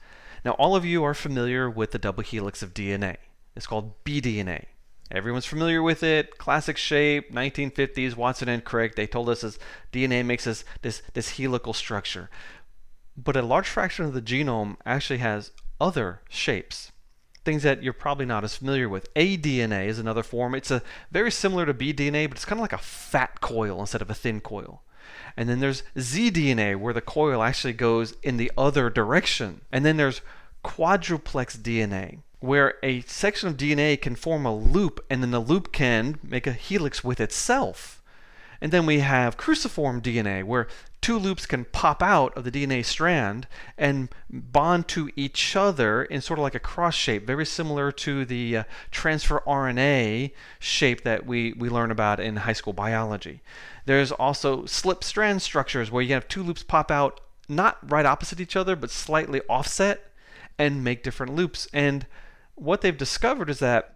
Now, 0.46 0.52
all 0.52 0.76
of 0.76 0.86
you 0.86 1.04
are 1.04 1.14
familiar 1.14 1.70
with 1.70 1.92
the 1.92 2.00
double 2.00 2.24
helix 2.24 2.62
of 2.62 2.74
DNA. 2.74 3.18
It's 3.56 3.68
called 3.68 4.04
BDNA. 4.04 4.66
Everyone's 5.12 5.46
familiar 5.46 5.82
with 5.82 6.04
it. 6.04 6.38
Classic 6.38 6.76
shape, 6.76 7.32
1950s, 7.32 8.16
Watson 8.16 8.50
and 8.50 8.64
Crick. 8.64 8.96
They 8.96 9.08
told 9.08 9.30
us 9.30 9.42
this 9.42 9.60
DNA 9.92 10.26
makes 10.26 10.48
us 10.48 10.64
this, 10.82 11.02
this 11.14 11.38
helical 11.38 11.74
structure. 11.74 12.30
but 13.16 13.38
a 13.38 13.42
large 13.44 13.68
fraction 13.68 14.06
of 14.06 14.14
the 14.14 14.22
genome 14.22 14.76
actually 14.86 15.20
has 15.20 15.52
other 15.80 16.22
shapes 16.30 16.92
things 17.46 17.64
that 17.64 17.84
you're 17.84 17.94
probably 17.94 18.26
not 18.26 18.44
as 18.44 18.56
familiar 18.56 18.88
with. 18.88 19.14
aDNA 19.16 19.86
is 19.88 20.00
another 20.00 20.24
form. 20.24 20.56
It's 20.56 20.72
a 20.72 20.82
very 21.12 21.32
similar 21.32 21.66
to 21.66 21.74
bDNA, 21.74 22.30
but 22.30 22.38
it's 22.38 22.46
kind 22.46 22.60
of 22.60 22.62
like 22.62 22.74
a 22.74 22.78
fat 22.78 23.42
coil 23.42 23.80
instead 23.80 24.02
of 24.02 24.10
a 24.10 24.16
thin 24.16 24.40
coil. 24.40 24.83
And 25.36 25.50
then 25.50 25.60
there's 25.60 25.84
zDNA, 25.96 26.78
where 26.78 26.94
the 26.94 27.02
coil 27.02 27.42
actually 27.42 27.74
goes 27.74 28.16
in 28.22 28.38
the 28.38 28.52
other 28.58 28.90
direction. 28.90 29.62
And 29.72 29.86
then 29.86 29.98
there's 29.98 30.22
quadruplex 30.62 31.58
DNA, 31.58 32.20
where 32.40 32.76
a 32.84 33.02
section 33.02 33.50
of 33.50 33.58
DNA 33.58 34.00
can 34.00 34.16
form 34.16 34.46
a 34.46 34.56
loop, 34.56 35.04
and 35.10 35.24
then 35.24 35.32
the 35.32 35.40
loop 35.40 35.72
can 35.72 36.20
make 36.22 36.46
a 36.46 36.54
helix 36.54 37.04
with 37.04 37.20
itself. 37.20 38.03
And 38.64 38.72
then 38.72 38.86
we 38.86 39.00
have 39.00 39.36
cruciform 39.36 40.02
DNA, 40.02 40.42
where 40.42 40.70
two 41.02 41.20
loops 41.20 41.46
can 41.46 41.66
pop 41.66 42.02
out 42.02 42.32
of 42.38 42.46
the 42.46 42.50
DNA 42.50 42.86
strand 42.86 43.46
and 43.78 44.08
bond 44.30 44.88
to 44.88 45.10
each 45.18 45.58
other 45.58 46.06
in 46.06 46.22
sort 46.22 46.40
of 46.40 46.44
like 46.44 46.56
a 46.56 46.60
cross 46.60 46.96
shape, 46.96 47.28
very 47.28 47.46
similar 47.46 47.92
to 47.92 48.24
the 48.24 48.60
uh, 48.60 48.64
transfer 48.90 49.44
RNA 49.46 50.32
shape 50.60 51.04
that 51.04 51.26
we, 51.26 51.52
we 51.58 51.68
learn 51.68 51.92
about 51.92 52.22
in 52.22 52.38
high 52.38 52.54
school 52.54 52.72
biology. 52.72 53.42
There's 53.86 54.14
also 54.14 54.66
slip 54.66 55.04
strand 55.04 55.42
structures 55.42 55.92
where 55.92 56.02
you 56.02 56.14
have 56.14 56.30
two 56.30 56.42
loops 56.42 56.64
pop 56.64 56.90
out 56.90 57.20
not 57.50 57.80
right 57.92 58.06
opposite 58.06 58.40
each 58.40 58.56
other, 58.56 58.78
but 58.78 58.92
slightly 58.92 59.42
offset 59.50 60.10
and 60.58 60.86
make 60.86 61.04
different 61.04 61.36
loops. 61.36 61.68
And 61.74 62.08
what 62.56 62.80
they've 62.80 62.98
discovered 62.98 63.50
is 63.50 63.60
that 63.60 63.96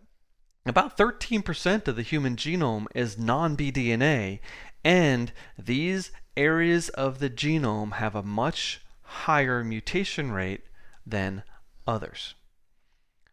about 0.69 0.97
13% 0.97 1.87
of 1.87 1.95
the 1.95 2.01
human 2.01 2.35
genome 2.35 2.87
is 2.95 3.17
non 3.17 3.55
bDNA, 3.55 4.39
and 4.83 5.31
these 5.57 6.11
areas 6.35 6.89
of 6.89 7.19
the 7.19 7.29
genome 7.29 7.93
have 7.93 8.15
a 8.15 8.23
much 8.23 8.81
higher 9.01 9.63
mutation 9.63 10.31
rate 10.31 10.63
than 11.05 11.43
others. 11.85 12.35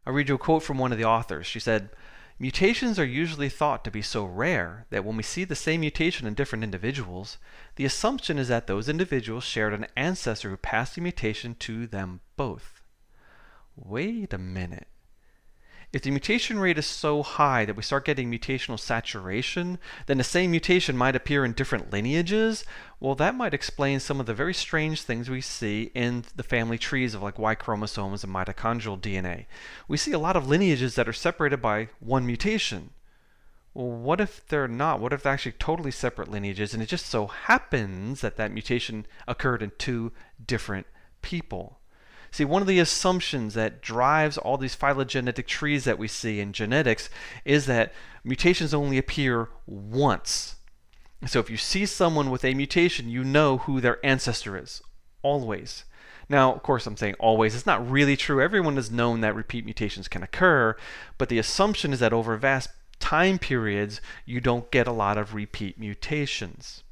I'll 0.06 0.12
read 0.12 0.28
you 0.28 0.34
a 0.34 0.38
quote 0.38 0.62
from 0.62 0.78
one 0.78 0.92
of 0.92 0.98
the 0.98 1.04
authors. 1.04 1.46
She 1.46 1.60
said, 1.60 1.90
Mutations 2.38 2.98
are 2.98 3.04
usually 3.04 3.48
thought 3.48 3.84
to 3.84 3.90
be 3.90 4.02
so 4.02 4.24
rare 4.24 4.86
that 4.90 5.04
when 5.04 5.16
we 5.16 5.22
see 5.22 5.44
the 5.44 5.54
same 5.54 5.80
mutation 5.80 6.26
in 6.26 6.34
different 6.34 6.64
individuals, 6.64 7.38
the 7.76 7.84
assumption 7.84 8.38
is 8.38 8.48
that 8.48 8.66
those 8.66 8.88
individuals 8.88 9.44
shared 9.44 9.72
an 9.72 9.86
ancestor 9.96 10.50
who 10.50 10.56
passed 10.56 10.96
the 10.96 11.00
mutation 11.00 11.54
to 11.60 11.86
them 11.86 12.20
both. 12.36 12.82
Wait 13.76 14.32
a 14.32 14.38
minute. 14.38 14.88
If 15.94 16.02
the 16.02 16.10
mutation 16.10 16.58
rate 16.58 16.76
is 16.76 16.86
so 16.86 17.22
high 17.22 17.64
that 17.64 17.76
we 17.76 17.84
start 17.84 18.04
getting 18.04 18.28
mutational 18.28 18.80
saturation, 18.80 19.78
then 20.06 20.18
the 20.18 20.24
same 20.24 20.50
mutation 20.50 20.96
might 20.96 21.14
appear 21.14 21.44
in 21.44 21.52
different 21.52 21.92
lineages. 21.92 22.64
Well, 22.98 23.14
that 23.14 23.36
might 23.36 23.54
explain 23.54 24.00
some 24.00 24.18
of 24.18 24.26
the 24.26 24.34
very 24.34 24.54
strange 24.54 25.02
things 25.02 25.30
we 25.30 25.40
see 25.40 25.92
in 25.94 26.24
the 26.34 26.42
family 26.42 26.78
trees 26.78 27.14
of 27.14 27.22
like 27.22 27.38
Y 27.38 27.54
chromosomes 27.54 28.24
and 28.24 28.34
mitochondrial 28.34 29.00
DNA. 29.00 29.46
We 29.86 29.96
see 29.96 30.10
a 30.10 30.18
lot 30.18 30.34
of 30.34 30.48
lineages 30.48 30.96
that 30.96 31.08
are 31.08 31.12
separated 31.12 31.62
by 31.62 31.90
one 32.00 32.26
mutation. 32.26 32.90
Well, 33.72 33.92
what 33.92 34.20
if 34.20 34.44
they're 34.48 34.66
not? 34.66 34.98
What 34.98 35.12
if 35.12 35.22
they're 35.22 35.32
actually 35.32 35.52
totally 35.52 35.92
separate 35.92 36.28
lineages 36.28 36.74
and 36.74 36.82
it 36.82 36.88
just 36.88 37.06
so 37.06 37.28
happens 37.28 38.20
that 38.20 38.36
that 38.36 38.50
mutation 38.50 39.06
occurred 39.28 39.62
in 39.62 39.70
two 39.78 40.10
different 40.44 40.88
people? 41.22 41.78
See, 42.34 42.44
one 42.44 42.62
of 42.62 42.66
the 42.66 42.80
assumptions 42.80 43.54
that 43.54 43.80
drives 43.80 44.36
all 44.36 44.58
these 44.58 44.74
phylogenetic 44.74 45.46
trees 45.46 45.84
that 45.84 46.00
we 46.00 46.08
see 46.08 46.40
in 46.40 46.52
genetics 46.52 47.08
is 47.44 47.66
that 47.66 47.92
mutations 48.24 48.74
only 48.74 48.98
appear 48.98 49.50
once. 49.68 50.56
So 51.28 51.38
if 51.38 51.48
you 51.48 51.56
see 51.56 51.86
someone 51.86 52.32
with 52.32 52.44
a 52.44 52.54
mutation, 52.54 53.08
you 53.08 53.22
know 53.22 53.58
who 53.58 53.80
their 53.80 54.04
ancestor 54.04 54.58
is, 54.58 54.82
always. 55.22 55.84
Now, 56.28 56.52
of 56.52 56.64
course, 56.64 56.88
I'm 56.88 56.96
saying 56.96 57.14
always. 57.20 57.54
It's 57.54 57.66
not 57.66 57.88
really 57.88 58.16
true. 58.16 58.42
Everyone 58.42 58.74
has 58.74 58.90
known 58.90 59.20
that 59.20 59.36
repeat 59.36 59.64
mutations 59.64 60.08
can 60.08 60.24
occur, 60.24 60.74
but 61.18 61.28
the 61.28 61.38
assumption 61.38 61.92
is 61.92 62.00
that 62.00 62.12
over 62.12 62.36
vast 62.36 62.70
time 62.98 63.38
periods, 63.38 64.00
you 64.26 64.40
don't 64.40 64.72
get 64.72 64.88
a 64.88 64.92
lot 64.92 65.18
of 65.18 65.34
repeat 65.34 65.78
mutations. 65.78 66.82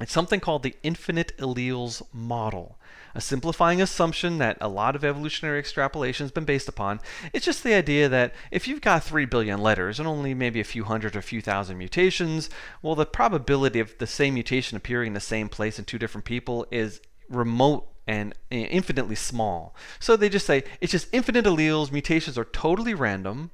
It's 0.00 0.12
something 0.12 0.40
called 0.40 0.62
the 0.62 0.76
infinite 0.82 1.36
alleles 1.38 2.02
model 2.12 2.78
a 3.14 3.20
simplifying 3.20 3.80
assumption 3.80 4.38
that 4.38 4.58
a 4.60 4.68
lot 4.68 4.96
of 4.96 5.04
evolutionary 5.04 5.58
extrapolation 5.58 6.24
has 6.24 6.32
been 6.32 6.44
based 6.44 6.68
upon. 6.68 7.00
It's 7.32 7.44
just 7.44 7.62
the 7.62 7.74
idea 7.74 8.08
that 8.08 8.34
if 8.50 8.66
you've 8.66 8.80
got 8.80 9.04
3 9.04 9.24
billion 9.26 9.60
letters 9.60 9.98
and 9.98 10.08
only 10.08 10.34
maybe 10.34 10.60
a 10.60 10.64
few 10.64 10.84
hundred 10.84 11.14
or 11.14 11.20
a 11.20 11.22
few 11.22 11.40
thousand 11.40 11.78
mutations, 11.78 12.50
well, 12.82 12.96
the 12.96 13.06
probability 13.06 13.78
of 13.78 13.96
the 13.98 14.06
same 14.06 14.34
mutation 14.34 14.76
appearing 14.76 15.08
in 15.08 15.14
the 15.14 15.20
same 15.20 15.48
place 15.48 15.78
in 15.78 15.84
two 15.84 15.98
different 15.98 16.24
people 16.24 16.66
is 16.70 17.00
remote 17.28 17.86
and 18.06 18.34
eh, 18.50 18.64
infinitely 18.64 19.16
small. 19.16 19.76
So 20.00 20.16
they 20.16 20.28
just 20.28 20.46
say 20.46 20.64
it's 20.80 20.92
just 20.92 21.08
infinite 21.12 21.44
alleles, 21.44 21.92
mutations 21.92 22.36
are 22.36 22.44
totally 22.44 22.94
random, 22.94 23.52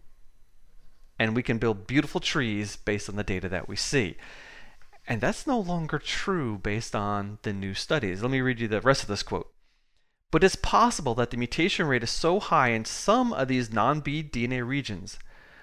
and 1.18 1.36
we 1.36 1.42
can 1.42 1.58
build 1.58 1.86
beautiful 1.86 2.20
trees 2.20 2.76
based 2.76 3.10
on 3.10 3.16
the 3.16 3.22
data 3.22 3.48
that 3.50 3.68
we 3.68 3.76
see. 3.76 4.16
And 5.10 5.20
that's 5.20 5.44
no 5.44 5.58
longer 5.58 5.98
true 5.98 6.56
based 6.58 6.94
on 6.94 7.38
the 7.42 7.52
new 7.52 7.74
studies. 7.74 8.22
Let 8.22 8.30
me 8.30 8.40
read 8.40 8.60
you 8.60 8.68
the 8.68 8.80
rest 8.80 9.02
of 9.02 9.08
this 9.08 9.24
quote. 9.24 9.52
But 10.30 10.44
it's 10.44 10.54
possible 10.54 11.16
that 11.16 11.32
the 11.32 11.36
mutation 11.36 11.86
rate 11.86 12.04
is 12.04 12.10
so 12.10 12.38
high 12.38 12.68
in 12.68 12.84
some 12.84 13.32
of 13.32 13.48
these 13.48 13.72
non-B 13.72 14.22
DNA 14.22 14.64
regions 14.64 15.18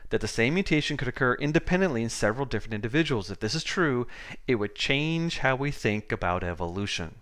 that 0.10 0.20
the 0.20 0.28
same 0.28 0.54
mutation 0.54 0.98
could 0.98 1.08
occur 1.08 1.36
independently 1.36 2.04
in 2.04 2.10
several 2.10 2.46
different 2.46 2.74
individuals. 2.74 3.32
If 3.32 3.40
this 3.40 3.56
is 3.56 3.64
true, 3.64 4.06
it 4.48 4.56
would 4.56 4.76
change 4.76 5.38
how 5.38 5.56
we 5.56 5.72
think 5.72 6.12
about 6.12 6.44
evolution. 6.44 7.16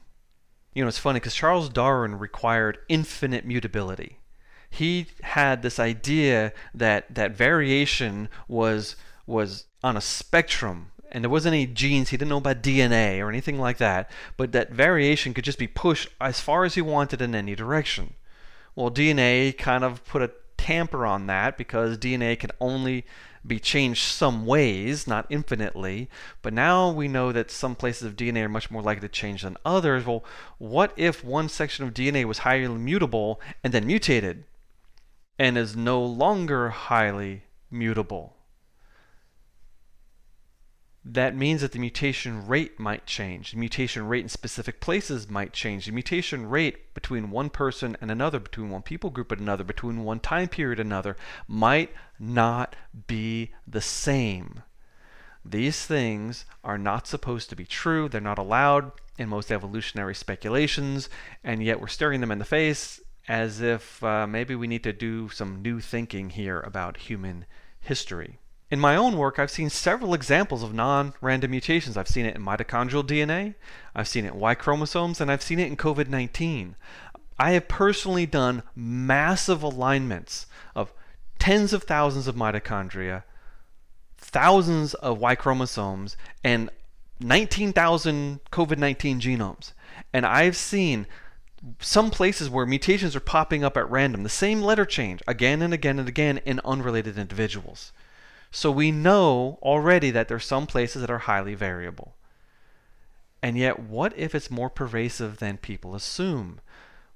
You 0.74 0.84
know, 0.84 0.88
it's 0.88 0.98
funny 0.98 1.20
because 1.20 1.36
Charles 1.36 1.70
Darwin 1.70 2.18
required 2.18 2.80
infinite 2.90 3.46
mutability. 3.46 4.18
He 4.68 5.06
had 5.22 5.62
this 5.62 5.78
idea 5.78 6.54
that 6.74 7.14
that 7.14 7.38
variation 7.38 8.30
was 8.48 8.96
was 9.28 9.66
on 9.84 9.96
a 9.96 10.02
spectrum 10.02 10.92
and 11.12 11.24
there 11.24 11.30
wasn't 11.30 11.54
any 11.54 11.68
genes, 11.68 12.10
he 12.10 12.18
didn't 12.18 12.30
know 12.30 12.38
about 12.38 12.64
DNA 12.64 13.20
or 13.20 13.30
anything 13.30 13.60
like 13.60 13.78
that, 13.78 14.10
but 14.38 14.52
that 14.52 14.72
variation 14.72 15.34
could 15.34 15.44
just 15.44 15.60
be 15.60 15.68
pushed 15.68 16.10
as 16.20 16.40
far 16.40 16.66
as 16.66 16.76
he 16.76 16.82
wanted 16.82 17.22
in 17.22 17.36
any 17.36 17.56
direction. 17.56 18.16
Well, 18.76 18.92
DNA 18.92 19.58
kind 19.58 19.84
of 19.84 20.04
put 20.06 20.22
a 20.22 20.32
tamper 20.58 21.06
on 21.06 21.28
that 21.28 21.58
because 21.58 21.98
DNA 21.98 22.38
can 22.38 22.52
only 22.60 23.06
be 23.46 23.60
changed 23.60 24.02
some 24.02 24.46
ways, 24.46 25.08
not 25.08 25.28
infinitely. 25.30 26.10
But 26.42 26.54
now 26.54 26.90
we 26.90 27.08
know 27.08 27.32
that 27.32 27.52
some 27.52 27.76
places 27.76 28.04
of 28.04 28.16
DNA 28.16 28.44
are 28.44 28.50
much 28.50 28.72
more 28.72 28.82
likely 28.82 29.08
to 29.08 29.14
change 29.14 29.44
than 29.44 29.58
others. 29.64 30.06
Well, 30.06 30.24
what 30.58 30.94
if 30.96 31.24
one 31.24 31.50
section 31.50 31.86
of 31.86 31.94
DNA 31.94 32.26
was 32.26 32.40
highly 32.40 32.68
mutable 32.68 33.40
and 33.64 33.74
then 33.74 33.88
mutated 33.88 34.46
and 35.38 35.58
is 35.58 35.76
no 35.76 36.04
longer 36.04 36.70
highly 36.70 37.44
mutable? 37.70 38.35
That 41.08 41.36
means 41.36 41.62
that 41.62 41.72
the 41.72 41.80
mutation 41.80 42.48
rate 42.48 42.80
might 42.80 43.06
change. 43.06 43.52
The 43.52 43.58
mutation 43.58 44.08
rate 44.08 44.24
in 44.24 44.30
specific 44.30 44.82
places 44.82 45.30
might 45.30 45.54
change. 45.54 45.86
The 45.86 45.92
mutation 45.92 46.50
rate 46.50 46.96
between 46.96 47.30
one 47.30 47.52
person 47.52 47.96
and 48.02 48.10
another, 48.10 48.40
between 48.40 48.72
one 48.72 48.82
people 48.82 49.12
group 49.12 49.32
and 49.32 49.40
another, 49.40 49.64
between 49.64 50.04
one 50.04 50.20
time 50.20 50.48
period 50.48 50.80
and 50.80 50.88
another, 50.88 51.16
might 51.48 51.92
not 52.18 52.76
be 53.06 53.52
the 53.68 53.82
same. 53.82 54.64
These 55.44 55.86
things 55.86 56.46
are 56.64 56.80
not 56.80 57.06
supposed 57.06 57.52
to 57.52 57.56
be 57.56 57.66
true. 57.66 58.10
They're 58.10 58.20
not 58.20 58.40
allowed 58.40 58.92
in 59.20 59.30
most 59.30 59.52
evolutionary 59.52 60.16
speculations, 60.16 61.08
and 61.44 61.62
yet 61.62 61.80
we're 61.80 61.88
staring 61.88 62.20
them 62.20 62.32
in 62.32 62.40
the 62.40 62.46
face 62.46 63.00
as 63.28 63.62
if 63.62 64.04
uh, 64.04 64.26
maybe 64.26 64.56
we 64.56 64.66
need 64.66 64.84
to 64.84 64.94
do 64.94 65.30
some 65.30 65.62
new 65.62 65.80
thinking 65.80 66.32
here 66.32 66.62
about 66.62 66.98
human 66.98 67.46
history. 67.80 68.40
In 68.72 68.80
my 68.80 68.96
own 68.96 69.18
work, 69.18 69.38
I've 69.38 69.52
seen 69.52 69.70
several 69.70 70.16
examples 70.16 70.64
of 70.64 70.74
non-random 70.74 71.52
mutations. 71.52 71.98
I've 71.98 72.08
seen 72.08 72.26
it 72.26 72.36
in 72.36 72.44
mitochondrial 72.44 73.04
DNA, 73.04 73.54
I've 73.94 74.08
seen 74.08 74.26
it 74.26 74.34
in 74.34 74.40
Y 74.40 74.56
chromosomes, 74.56 75.22
and 75.22 75.32
I've 75.32 75.44
seen 75.44 75.60
it 75.60 75.68
in 75.68 75.78
COVID-19. 75.78 76.74
I 77.38 77.52
have 77.52 77.68
personally 77.68 78.26
done 78.26 78.64
massive 78.76 79.62
alignments 79.62 80.48
of 80.76 80.94
tens 81.38 81.74
of 81.74 81.84
thousands 81.84 82.28
of 82.28 82.36
mitochondria, 82.36 83.24
thousands 84.18 84.96
of 84.96 85.20
Y 85.20 85.36
chromosomes, 85.36 86.18
and 86.44 86.72
19,000 87.20 88.40
COVID-19 88.52 89.22
genomes. 89.22 89.74
And 90.12 90.26
I've 90.26 90.56
seen 90.56 91.06
some 91.80 92.10
places 92.10 92.50
where 92.50 92.66
mutations 92.66 93.16
are 93.16 93.22
popping 93.22 93.64
up 93.64 93.78
at 93.78 93.90
random, 93.90 94.24
the 94.24 94.30
same 94.30 94.62
letter 94.62 94.86
change 94.86 95.22
again 95.28 95.62
and 95.62 95.74
again 95.74 96.00
and 96.00 96.08
again 96.08 96.40
in 96.46 96.60
unrelated 96.66 97.18
individuals. 97.18 97.92
So 98.56 98.72
we 98.72 98.90
know 98.90 99.60
already 99.62 100.12
that 100.12 100.30
there's 100.30 100.46
some 100.46 100.66
places 100.66 101.02
that 101.02 101.12
are 101.12 101.28
highly 101.28 101.56
variable. 101.56 102.16
And 103.44 103.58
yet, 103.58 103.80
what 103.80 104.18
if 104.18 104.34
it's 104.34 104.50
more 104.50 104.70
pervasive 104.70 105.40
than 105.40 105.58
people 105.58 105.94
assume? 105.94 106.62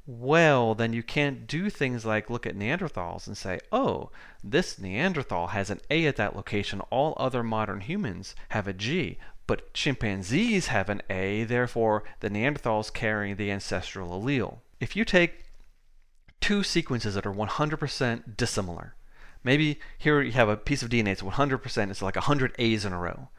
Well, 0.05 0.75
then 0.75 0.91
you 0.91 1.01
can't 1.01 1.47
do 1.47 1.69
things 1.69 2.05
like 2.05 2.29
look 2.29 2.45
at 2.45 2.57
Neanderthals 2.57 3.25
and 3.25 3.37
say, 3.37 3.59
oh, 3.71 4.11
this 4.43 4.77
Neanderthal 4.77 5.47
has 5.47 5.69
an 5.69 5.79
A 5.89 6.07
at 6.07 6.17
that 6.17 6.35
location. 6.35 6.81
All 6.89 7.13
other 7.15 7.41
modern 7.41 7.79
humans 7.79 8.35
have 8.49 8.67
a 8.67 8.73
G. 8.73 9.17
But 9.47 9.73
chimpanzees 9.73 10.67
have 10.67 10.89
an 10.89 11.01
A, 11.09 11.45
therefore 11.45 12.03
the 12.19 12.29
Neanderthals 12.29 12.91
carry 12.91 13.33
the 13.33 13.49
ancestral 13.49 14.09
allele. 14.21 14.57
If 14.81 14.93
you 14.97 15.05
take 15.05 15.45
two 16.41 16.63
sequences 16.63 17.15
that 17.15 17.25
are 17.25 17.33
100% 17.33 18.35
dissimilar, 18.35 18.95
maybe 19.43 19.79
here 19.97 20.21
you 20.21 20.31
have 20.33 20.49
a 20.49 20.57
piece 20.57 20.83
of 20.83 20.89
DNA 20.89 21.05
that's 21.05 21.21
100%, 21.21 21.89
it's 21.89 22.01
like 22.01 22.15
100 22.15 22.55
A's 22.59 22.85
in 22.85 22.93
a 22.93 22.99
row. 22.99 23.29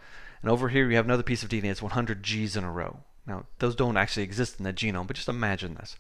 And 0.42 0.50
over 0.50 0.68
here 0.68 0.88
you 0.90 0.96
have 0.96 1.04
another 1.04 1.22
piece 1.22 1.42
of 1.42 1.48
DNA 1.48 1.66
it's 1.66 1.82
100 1.82 2.22
G's 2.22 2.56
in 2.56 2.64
a 2.64 2.70
row. 2.70 3.00
Now, 3.26 3.46
those 3.58 3.76
don't 3.76 3.96
actually 3.96 4.22
exist 4.22 4.58
in 4.58 4.64
the 4.64 4.72
genome, 4.72 5.06
but 5.06 5.16
just 5.16 5.28
imagine 5.28 5.74
this. 5.74 5.96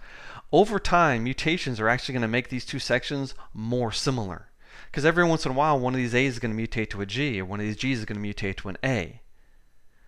Over 0.52 0.80
time, 0.80 1.22
mutations 1.22 1.78
are 1.78 1.88
actually 1.88 2.14
going 2.14 2.22
to 2.22 2.28
make 2.28 2.48
these 2.48 2.64
two 2.64 2.78
sections 2.78 3.34
more 3.52 3.92
similar. 3.92 4.48
Because 4.90 5.04
every 5.04 5.24
once 5.24 5.44
in 5.44 5.52
a 5.52 5.54
while, 5.54 5.78
one 5.78 5.94
of 5.94 5.98
these 5.98 6.14
A's 6.14 6.34
is 6.34 6.38
going 6.40 6.56
to 6.56 6.60
mutate 6.60 6.90
to 6.90 7.02
a 7.02 7.06
G, 7.06 7.40
or 7.40 7.44
one 7.44 7.60
of 7.60 7.66
these 7.66 7.76
G's 7.76 8.00
is 8.00 8.04
going 8.04 8.20
to 8.20 8.28
mutate 8.28 8.56
to 8.56 8.68
an 8.68 8.78
A. 8.82 9.20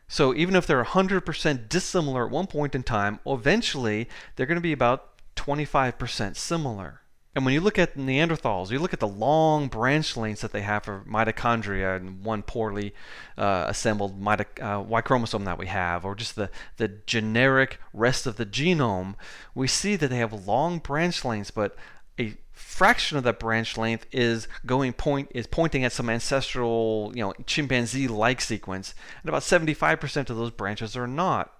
So 0.08 0.34
even 0.34 0.56
if 0.56 0.66
they're 0.66 0.82
100% 0.82 1.68
dissimilar 1.68 2.26
at 2.26 2.32
one 2.32 2.46
point 2.46 2.74
in 2.74 2.82
time, 2.82 3.20
eventually 3.24 4.08
they're 4.34 4.46
going 4.46 4.56
to 4.56 4.60
be 4.60 4.72
about 4.72 5.10
25% 5.36 6.36
similar. 6.36 7.01
And 7.34 7.46
when 7.46 7.54
you 7.54 7.62
look 7.62 7.78
at 7.78 7.96
Neanderthals, 7.96 8.70
you 8.70 8.78
look 8.78 8.92
at 8.92 9.00
the 9.00 9.08
long 9.08 9.68
branch 9.68 10.16
lengths 10.18 10.42
that 10.42 10.52
they 10.52 10.60
have 10.60 10.84
for 10.84 11.02
mitochondria 11.08 11.96
and 11.96 12.22
one 12.22 12.42
poorly 12.42 12.94
uh, 13.38 13.64
assembled 13.68 14.20
mito- 14.20 14.60
uh, 14.60 14.82
Y 14.82 15.00
chromosome 15.00 15.44
that 15.46 15.56
we 15.56 15.66
have, 15.66 16.04
or 16.04 16.14
just 16.14 16.36
the, 16.36 16.50
the 16.76 16.88
generic 16.88 17.78
rest 17.94 18.26
of 18.26 18.36
the 18.36 18.44
genome, 18.44 19.14
we 19.54 19.66
see 19.66 19.96
that 19.96 20.08
they 20.08 20.18
have 20.18 20.46
long 20.46 20.78
branch 20.78 21.24
lengths, 21.24 21.50
but 21.50 21.74
a 22.20 22.36
fraction 22.52 23.16
of 23.16 23.24
that 23.24 23.40
branch 23.40 23.78
length 23.78 24.06
is 24.12 24.46
going 24.66 24.92
point 24.92 25.30
is 25.34 25.46
pointing 25.46 25.84
at 25.84 25.92
some 25.92 26.10
ancestral, 26.10 27.12
you 27.14 27.22
know, 27.22 27.32
chimpanzee-like 27.46 28.42
sequence, 28.42 28.94
and 29.22 29.30
about 29.30 29.40
75% 29.40 30.28
of 30.28 30.36
those 30.36 30.50
branches 30.50 30.98
are 30.98 31.06
not. 31.06 31.50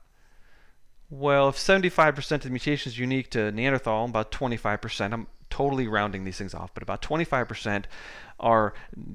Well, 1.09 1.51
if 1.51 1.57
75% 1.57 2.33
of 2.33 2.43
the 2.43 2.51
mutation 2.51 2.91
is 2.91 2.99
unique 2.99 3.31
to 3.31 3.53
Neanderthal, 3.53 4.07
about 4.07 4.33
25%, 4.33 5.13
I'm 5.13 5.27
totally 5.53 5.87
rounding 5.87 6.25
these 6.25 6.39
things 6.39 6.55
off, 6.55 6.73
but 6.73 6.83
about 6.83 7.03
25% 7.03 7.85
are 8.41 8.73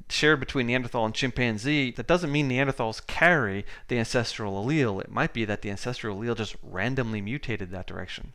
shared 0.07 0.39
between 0.39 0.67
Neanderthal 0.67 1.03
and 1.03 1.13
chimpanzee, 1.15 1.89
that 1.91 2.05
doesn't 2.05 2.31
mean 2.31 2.47
Neanderthals 2.47 3.05
carry 3.07 3.65
the 3.87 3.97
ancestral 3.97 4.63
allele. 4.63 5.01
It 5.01 5.11
might 5.11 5.33
be 5.33 5.45
that 5.45 5.63
the 5.63 5.71
ancestral 5.71 6.15
allele 6.15 6.37
just 6.37 6.55
randomly 6.61 7.21
mutated 7.21 7.71
that 7.71 7.87
direction. 7.87 8.33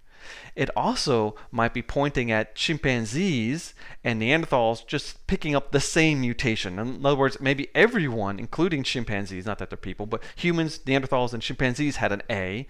It 0.56 0.68
also 0.76 1.36
might 1.50 1.74
be 1.74 1.82
pointing 1.82 2.30
at 2.30 2.56
chimpanzees 2.56 3.72
and 4.02 4.20
Neanderthals 4.20 4.84
just 4.84 5.24
picking 5.28 5.54
up 5.54 5.70
the 5.70 5.80
same 5.80 6.20
mutation. 6.20 6.78
In 6.78 7.06
other 7.06 7.16
words, 7.16 7.40
maybe 7.40 7.68
everyone, 7.74 8.38
including 8.38 8.82
chimpanzees, 8.82 9.46
not 9.46 9.58
that 9.58 9.70
they're 9.70 9.76
people, 9.76 10.06
but 10.06 10.22
humans, 10.34 10.80
Neanderthals, 10.80 11.32
and 11.32 11.42
chimpanzees 11.42 11.96
had 11.96 12.12
an 12.12 12.22
A 12.28 12.66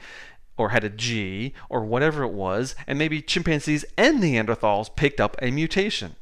or 0.56 0.70
had 0.70 0.84
a 0.84 0.90
G 0.90 1.54
or 1.68 1.84
whatever 1.84 2.22
it 2.22 2.32
was, 2.32 2.74
and 2.86 2.98
maybe 2.98 3.22
chimpanzees 3.22 3.84
and 3.96 4.22
Neanderthals 4.22 4.94
picked 4.94 5.20
up 5.20 5.36
a 5.40 5.50
mutation. 5.50 6.16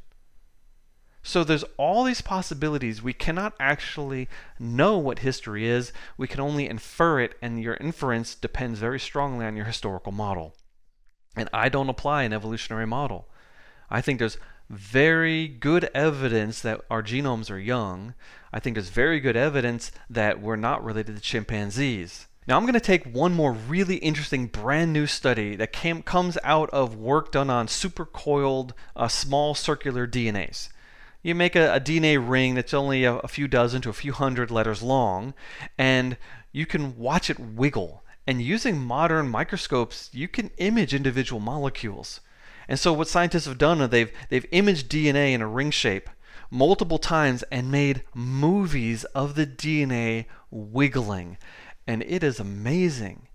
So 1.23 1.43
there's 1.43 1.65
all 1.77 2.03
these 2.03 2.21
possibilities. 2.21 3.03
We 3.03 3.13
cannot 3.13 3.53
actually 3.59 4.27
know 4.59 4.97
what 4.97 5.19
history 5.19 5.67
is. 5.67 5.93
We 6.17 6.27
can 6.27 6.39
only 6.39 6.67
infer 6.67 7.19
it, 7.19 7.35
and 7.41 7.61
your 7.61 7.75
inference 7.75 8.33
depends 8.33 8.79
very 8.79 8.99
strongly 8.99 9.45
on 9.45 9.55
your 9.55 9.65
historical 9.65 10.11
model. 10.11 10.55
And 11.35 11.47
I 11.53 11.69
don't 11.69 11.89
apply 11.89 12.23
an 12.23 12.33
evolutionary 12.33 12.87
model. 12.87 13.29
I 13.89 14.01
think 14.01 14.17
there's 14.17 14.37
very 14.69 15.47
good 15.47 15.89
evidence 15.93 16.61
that 16.61 16.81
our 16.89 17.03
genomes 17.03 17.51
are 17.51 17.59
young. 17.59 18.15
I 18.51 18.59
think 18.59 18.75
there's 18.75 18.89
very 18.89 19.19
good 19.19 19.35
evidence 19.35 19.91
that 20.09 20.41
we're 20.41 20.55
not 20.55 20.83
related 20.83 21.15
to 21.15 21.21
chimpanzees. 21.21 22.27
Now 22.47 22.57
I'm 22.57 22.63
going 22.63 22.73
to 22.73 22.79
take 22.79 23.05
one 23.05 23.33
more 23.33 23.53
really 23.53 23.97
interesting 23.97 24.47
brand 24.47 24.91
new 24.91 25.05
study 25.05 25.55
that 25.55 25.71
came, 25.71 26.01
comes 26.01 26.37
out 26.43 26.69
of 26.71 26.95
work 26.95 27.31
done 27.31 27.49
on 27.49 27.67
supercoiled 27.67 28.71
uh, 28.95 29.07
small 29.07 29.53
circular 29.53 30.07
DNAs. 30.07 30.69
You 31.21 31.35
make 31.35 31.55
a, 31.55 31.75
a 31.75 31.79
DNA 31.79 32.17
ring 32.19 32.55
that's 32.55 32.73
only 32.73 33.03
a, 33.03 33.17
a 33.17 33.27
few 33.27 33.47
dozen 33.47 33.81
to 33.83 33.89
a 33.89 33.93
few 33.93 34.11
hundred 34.11 34.49
letters 34.49 34.81
long, 34.81 35.35
and 35.77 36.17
you 36.51 36.65
can 36.65 36.97
watch 36.97 37.29
it 37.29 37.39
wiggle 37.39 38.03
and 38.27 38.41
using 38.41 38.79
modern 38.79 39.27
microscopes, 39.27 40.09
you 40.13 40.27
can 40.27 40.51
image 40.57 40.93
individual 40.93 41.39
molecules. 41.39 42.21
And 42.67 42.79
so 42.79 42.93
what 42.93 43.07
scientists 43.07 43.45
have 43.45 43.57
done 43.57 43.81
is 43.81 43.89
they've 43.89 44.11
they've 44.29 44.45
imaged 44.51 44.89
DNA 44.89 45.33
in 45.33 45.41
a 45.41 45.47
ring 45.47 45.71
shape 45.71 46.09
multiple 46.49 46.97
times 46.97 47.43
and 47.51 47.71
made 47.71 48.03
movies 48.13 49.03
of 49.05 49.35
the 49.35 49.47
DNA 49.47 50.25
wiggling. 50.49 51.37
And 51.87 52.03
it 52.03 52.23
is 52.23 52.39
amazing. 52.39 53.27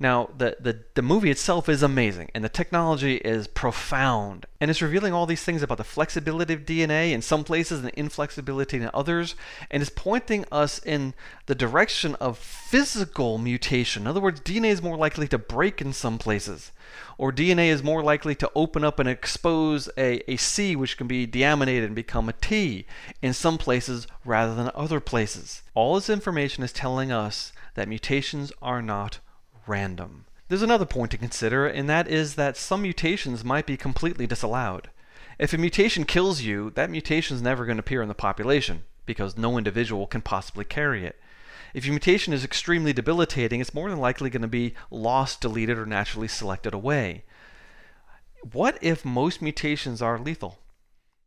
Now, 0.00 0.30
the, 0.36 0.56
the, 0.60 0.84
the 0.94 1.02
movie 1.02 1.30
itself 1.30 1.68
is 1.68 1.82
amazing, 1.82 2.30
and 2.32 2.44
the 2.44 2.48
technology 2.48 3.16
is 3.16 3.48
profound, 3.48 4.46
and 4.60 4.70
it's 4.70 4.80
revealing 4.80 5.12
all 5.12 5.26
these 5.26 5.42
things 5.42 5.60
about 5.60 5.78
the 5.78 5.82
flexibility 5.82 6.54
of 6.54 6.64
DNA 6.64 7.10
in 7.10 7.20
some 7.20 7.42
places 7.42 7.80
and 7.80 7.88
the 7.88 7.98
inflexibility 7.98 8.76
in 8.76 8.90
others, 8.94 9.34
and 9.72 9.82
it's 9.82 9.90
pointing 9.90 10.44
us 10.52 10.78
in 10.78 11.14
the 11.46 11.54
direction 11.56 12.14
of 12.16 12.38
physical 12.38 13.38
mutation. 13.38 14.02
In 14.02 14.06
other 14.06 14.20
words, 14.20 14.40
DNA 14.40 14.68
is 14.68 14.80
more 14.80 14.96
likely 14.96 15.26
to 15.28 15.38
break 15.38 15.80
in 15.80 15.92
some 15.92 16.16
places, 16.16 16.70
or 17.16 17.32
DNA 17.32 17.66
is 17.66 17.82
more 17.82 18.02
likely 18.02 18.36
to 18.36 18.52
open 18.54 18.84
up 18.84 19.00
and 19.00 19.08
expose 19.08 19.88
a, 19.98 20.22
a 20.30 20.36
C 20.36 20.76
which 20.76 20.96
can 20.96 21.08
be 21.08 21.26
deaminated 21.26 21.86
and 21.86 21.96
become 21.96 22.28
a 22.28 22.34
T 22.34 22.86
in 23.20 23.32
some 23.32 23.58
places 23.58 24.06
rather 24.24 24.54
than 24.54 24.70
other 24.76 25.00
places. 25.00 25.62
All 25.74 25.96
this 25.96 26.08
information 26.08 26.62
is 26.62 26.72
telling 26.72 27.10
us 27.10 27.52
that 27.78 27.88
mutations 27.88 28.50
are 28.60 28.82
not 28.82 29.20
random. 29.68 30.24
There's 30.48 30.62
another 30.62 30.84
point 30.84 31.12
to 31.12 31.16
consider, 31.16 31.66
and 31.66 31.88
that 31.88 32.08
is 32.08 32.34
that 32.34 32.56
some 32.56 32.82
mutations 32.82 33.44
might 33.44 33.66
be 33.66 33.76
completely 33.76 34.26
disallowed. 34.26 34.90
If 35.38 35.52
a 35.52 35.58
mutation 35.58 36.04
kills 36.04 36.40
you, 36.40 36.70
that 36.70 36.90
mutation 36.90 37.36
is 37.36 37.42
never 37.42 37.64
going 37.64 37.76
to 37.76 37.82
appear 37.82 38.02
in 38.02 38.08
the 38.08 38.14
population, 38.14 38.82
because 39.06 39.38
no 39.38 39.56
individual 39.56 40.08
can 40.08 40.22
possibly 40.22 40.64
carry 40.64 41.06
it. 41.06 41.20
If 41.72 41.84
your 41.84 41.92
mutation 41.92 42.32
is 42.32 42.44
extremely 42.44 42.92
debilitating, 42.92 43.60
it's 43.60 43.74
more 43.74 43.90
than 43.90 44.00
likely 44.00 44.28
going 44.28 44.42
to 44.42 44.48
be 44.48 44.74
lost, 44.90 45.40
deleted, 45.40 45.78
or 45.78 45.86
naturally 45.86 46.26
selected 46.26 46.74
away. 46.74 47.22
What 48.52 48.76
if 48.80 49.04
most 49.04 49.40
mutations 49.40 50.02
are 50.02 50.18
lethal? 50.18 50.58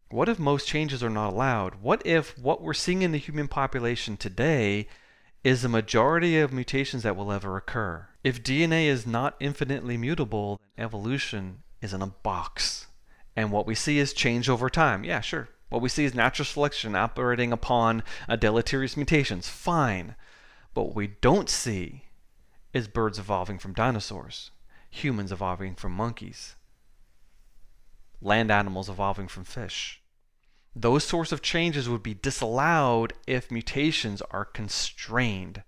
What 0.10 0.28
if 0.28 0.38
most 0.38 0.68
changes 0.68 1.02
are 1.02 1.10
not 1.10 1.32
allowed? 1.32 1.76
What 1.76 2.06
if 2.06 2.38
what 2.38 2.62
we're 2.62 2.74
seeing 2.74 3.04
in 3.04 3.14
the 3.14 3.18
human 3.18 3.48
population 3.48 4.18
today 4.18 4.90
is 5.44 5.62
the 5.62 5.70
majority 5.70 6.40
of 6.40 6.54
mutations 6.54 7.04
that 7.04 7.16
will 7.16 7.32
ever 7.32 7.58
occur. 7.58 8.08
If 8.24 8.44
DNA 8.44 8.86
is 8.86 9.08
not 9.08 9.36
infinitely 9.40 9.98
mutable, 9.98 10.60
then 10.76 10.86
evolution 10.86 11.64
is 11.82 11.94
in 11.94 12.02
a 12.02 12.08
box. 12.08 12.88
And 13.36 13.52
what 13.52 13.66
we 13.66 13.74
see 13.76 13.98
is 13.98 14.14
change 14.14 14.50
over 14.50 14.70
time. 14.70 15.04
Yeah, 15.04 15.22
sure. 15.22 15.50
What 15.70 15.82
we 15.82 15.90
see 15.90 16.04
is 16.04 16.14
natural 16.14 16.46
selection 16.46 16.96
operating 16.96 17.52
upon 17.52 18.04
deleterious 18.40 18.98
mutations. 18.98 19.48
Fine. 19.48 20.16
But 20.74 20.84
what 20.84 20.96
we 20.96 21.08
don't 21.08 21.50
see 21.50 22.04
is 22.74 22.88
birds 22.88 23.18
evolving 23.18 23.58
from 23.58 23.74
dinosaurs, 23.74 24.52
humans 24.90 25.32
evolving 25.32 25.76
from 25.76 25.94
monkeys, 25.94 26.56
land 28.22 28.52
animals 28.52 28.90
evolving 28.90 29.28
from 29.28 29.44
fish. 29.44 30.01
Those 30.76 31.04
sorts 31.04 31.32
of 31.32 31.42
changes 31.42 31.90
would 31.90 32.04
be 32.04 32.14
disallowed 32.14 33.14
if 33.28 33.52
mutations 33.52 34.22
are 34.32 34.46
constrained. 34.46 35.64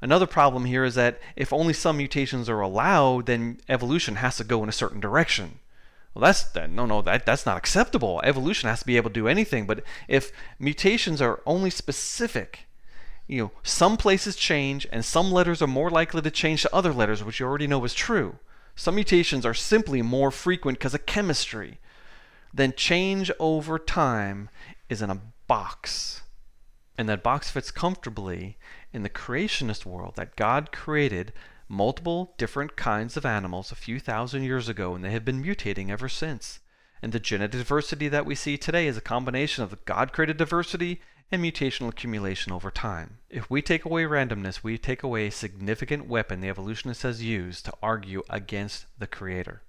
Another 0.00 0.26
problem 0.26 0.64
here 0.64 0.84
is 0.84 0.94
that 0.94 1.20
if 1.36 1.52
only 1.52 1.72
some 1.72 1.98
mutations 1.98 2.48
are 2.48 2.60
allowed, 2.60 3.26
then 3.26 3.60
evolution 3.68 4.16
has 4.16 4.36
to 4.38 4.44
go 4.44 4.62
in 4.62 4.68
a 4.68 4.72
certain 4.72 5.00
direction. 5.00 5.60
Well, 6.14 6.22
that's 6.22 6.44
that, 6.44 6.70
no, 6.70 6.86
no, 6.86 7.02
that 7.02 7.26
that's 7.26 7.44
not 7.44 7.56
acceptable. 7.56 8.20
Evolution 8.22 8.68
has 8.68 8.80
to 8.80 8.86
be 8.86 8.96
able 8.96 9.10
to 9.10 9.14
do 9.14 9.28
anything. 9.28 9.66
But 9.66 9.84
if 10.08 10.32
mutations 10.58 11.20
are 11.20 11.42
only 11.44 11.70
specific, 11.70 12.60
you 13.26 13.42
know, 13.42 13.50
some 13.62 13.96
places 13.96 14.36
change, 14.36 14.86
and 14.92 15.04
some 15.04 15.32
letters 15.32 15.60
are 15.60 15.66
more 15.66 15.90
likely 15.90 16.22
to 16.22 16.30
change 16.30 16.62
to 16.62 16.74
other 16.74 16.92
letters, 16.92 17.24
which 17.24 17.40
you 17.40 17.46
already 17.46 17.66
know 17.66 17.84
is 17.84 17.94
true. 17.94 18.38
Some 18.76 18.94
mutations 18.94 19.44
are 19.44 19.54
simply 19.54 20.02
more 20.02 20.30
frequent 20.30 20.78
because 20.78 20.94
of 20.94 21.06
chemistry 21.06 21.78
then 22.54 22.72
change 22.76 23.32
over 23.40 23.80
time 23.80 24.48
is 24.88 25.02
in 25.02 25.10
a 25.10 25.20
box. 25.48 26.22
And 26.96 27.08
that 27.08 27.24
box 27.24 27.50
fits 27.50 27.72
comfortably 27.72 28.56
in 28.92 29.02
the 29.02 29.10
creationist 29.10 29.84
world 29.84 30.14
that 30.14 30.36
God 30.36 30.70
created 30.70 31.32
multiple 31.68 32.34
different 32.38 32.76
kinds 32.76 33.16
of 33.16 33.26
animals 33.26 33.72
a 33.72 33.76
few 33.76 33.98
thousand 33.98 34.44
years 34.44 34.68
ago, 34.68 34.94
and 34.94 35.04
they 35.04 35.10
have 35.10 35.24
been 35.24 35.42
mutating 35.42 35.90
ever 35.90 36.08
since. 36.08 36.60
And 37.02 37.12
the 37.12 37.18
genetic 37.18 37.58
diversity 37.58 38.06
that 38.08 38.24
we 38.24 38.36
see 38.36 38.56
today 38.56 38.86
is 38.86 38.96
a 38.96 39.02
combination 39.02 39.64
of 39.64 39.84
God 39.84 40.12
created 40.12 40.36
diversity 40.36 41.00
and 41.32 41.42
mutational 41.42 41.88
accumulation 41.88 42.52
over 42.52 42.70
time. 42.70 43.18
If 43.28 43.50
we 43.50 43.62
take 43.62 43.84
away 43.84 44.04
randomness, 44.04 44.62
we 44.62 44.78
take 44.78 45.02
away 45.02 45.26
a 45.26 45.32
significant 45.32 46.06
weapon 46.06 46.40
the 46.40 46.48
evolutionist 46.48 47.02
has 47.02 47.20
used 47.20 47.64
to 47.64 47.74
argue 47.82 48.22
against 48.30 48.86
the 48.96 49.08
Creator 49.08 49.62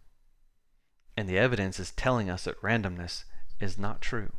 and 1.18 1.28
the 1.28 1.38
evidence 1.38 1.80
is 1.80 1.92
telling 1.92 2.30
us 2.30 2.44
that 2.44 2.62
randomness 2.62 3.24
is 3.60 3.78
not 3.78 4.02
true. 4.02 4.32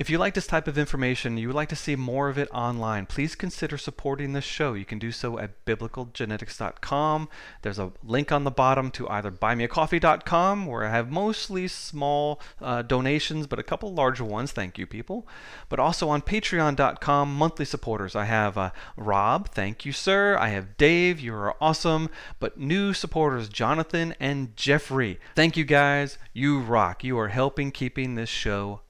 If 0.00 0.08
you 0.08 0.16
like 0.16 0.32
this 0.32 0.46
type 0.46 0.66
of 0.66 0.78
information, 0.78 1.36
you 1.36 1.48
would 1.48 1.54
like 1.54 1.68
to 1.68 1.76
see 1.76 1.94
more 1.94 2.30
of 2.30 2.38
it 2.38 2.48
online, 2.54 3.04
please 3.04 3.34
consider 3.34 3.76
supporting 3.76 4.32
this 4.32 4.46
show. 4.46 4.72
You 4.72 4.86
can 4.86 4.98
do 4.98 5.12
so 5.12 5.38
at 5.38 5.62
biblicalgenetics.com. 5.66 7.28
There's 7.60 7.78
a 7.78 7.92
link 8.02 8.32
on 8.32 8.44
the 8.44 8.50
bottom 8.50 8.90
to 8.92 9.06
either 9.10 9.30
buymeacoffee.com, 9.30 10.64
where 10.64 10.86
I 10.86 10.88
have 10.88 11.12
mostly 11.12 11.68
small 11.68 12.40
uh, 12.62 12.80
donations, 12.80 13.46
but 13.46 13.58
a 13.58 13.62
couple 13.62 13.92
larger 13.92 14.24
ones. 14.24 14.52
Thank 14.52 14.78
you, 14.78 14.86
people. 14.86 15.28
But 15.68 15.78
also 15.78 16.08
on 16.08 16.22
patreon.com, 16.22 17.34
monthly 17.34 17.66
supporters. 17.66 18.16
I 18.16 18.24
have 18.24 18.56
uh, 18.56 18.70
Rob, 18.96 19.50
thank 19.50 19.84
you, 19.84 19.92
sir. 19.92 20.34
I 20.38 20.48
have 20.48 20.78
Dave, 20.78 21.20
you 21.20 21.34
are 21.34 21.54
awesome. 21.62 22.08
But 22.38 22.56
new 22.56 22.94
supporters, 22.94 23.50
Jonathan 23.50 24.14
and 24.18 24.56
Jeffrey. 24.56 25.20
Thank 25.36 25.58
you, 25.58 25.64
guys. 25.64 26.16
You 26.32 26.58
rock. 26.58 27.04
You 27.04 27.18
are 27.18 27.28
helping 27.28 27.70
keeping 27.70 28.14
this 28.14 28.30
show 28.30 28.80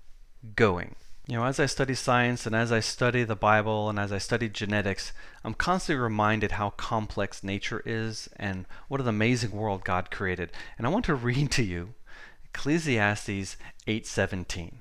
going. 0.55 0.95
You 1.31 1.37
know, 1.37 1.45
as 1.45 1.61
I 1.61 1.67
study 1.67 1.95
science 1.95 2.45
and 2.45 2.57
as 2.57 2.73
I 2.73 2.81
study 2.81 3.23
the 3.23 3.37
Bible 3.37 3.89
and 3.89 4.01
as 4.01 4.11
I 4.11 4.19
study 4.19 4.49
genetics, 4.49 5.13
I'm 5.45 5.55
constantly 5.55 6.03
reminded 6.03 6.51
how 6.51 6.71
complex 6.71 7.45
nature 7.45 7.85
is 7.87 8.29
and 8.35 8.67
what 8.89 9.01
an 9.01 9.07
amazing 9.07 9.53
world 9.53 9.85
God 9.85 10.11
created. 10.11 10.51
And 10.77 10.89
I 10.89 10.91
want 10.91 11.05
to 11.05 11.15
read 11.29 11.53
to 11.53 11.63
you 11.63 11.95
Ecclesiastes 12.47 13.57
8:17. 13.87 14.79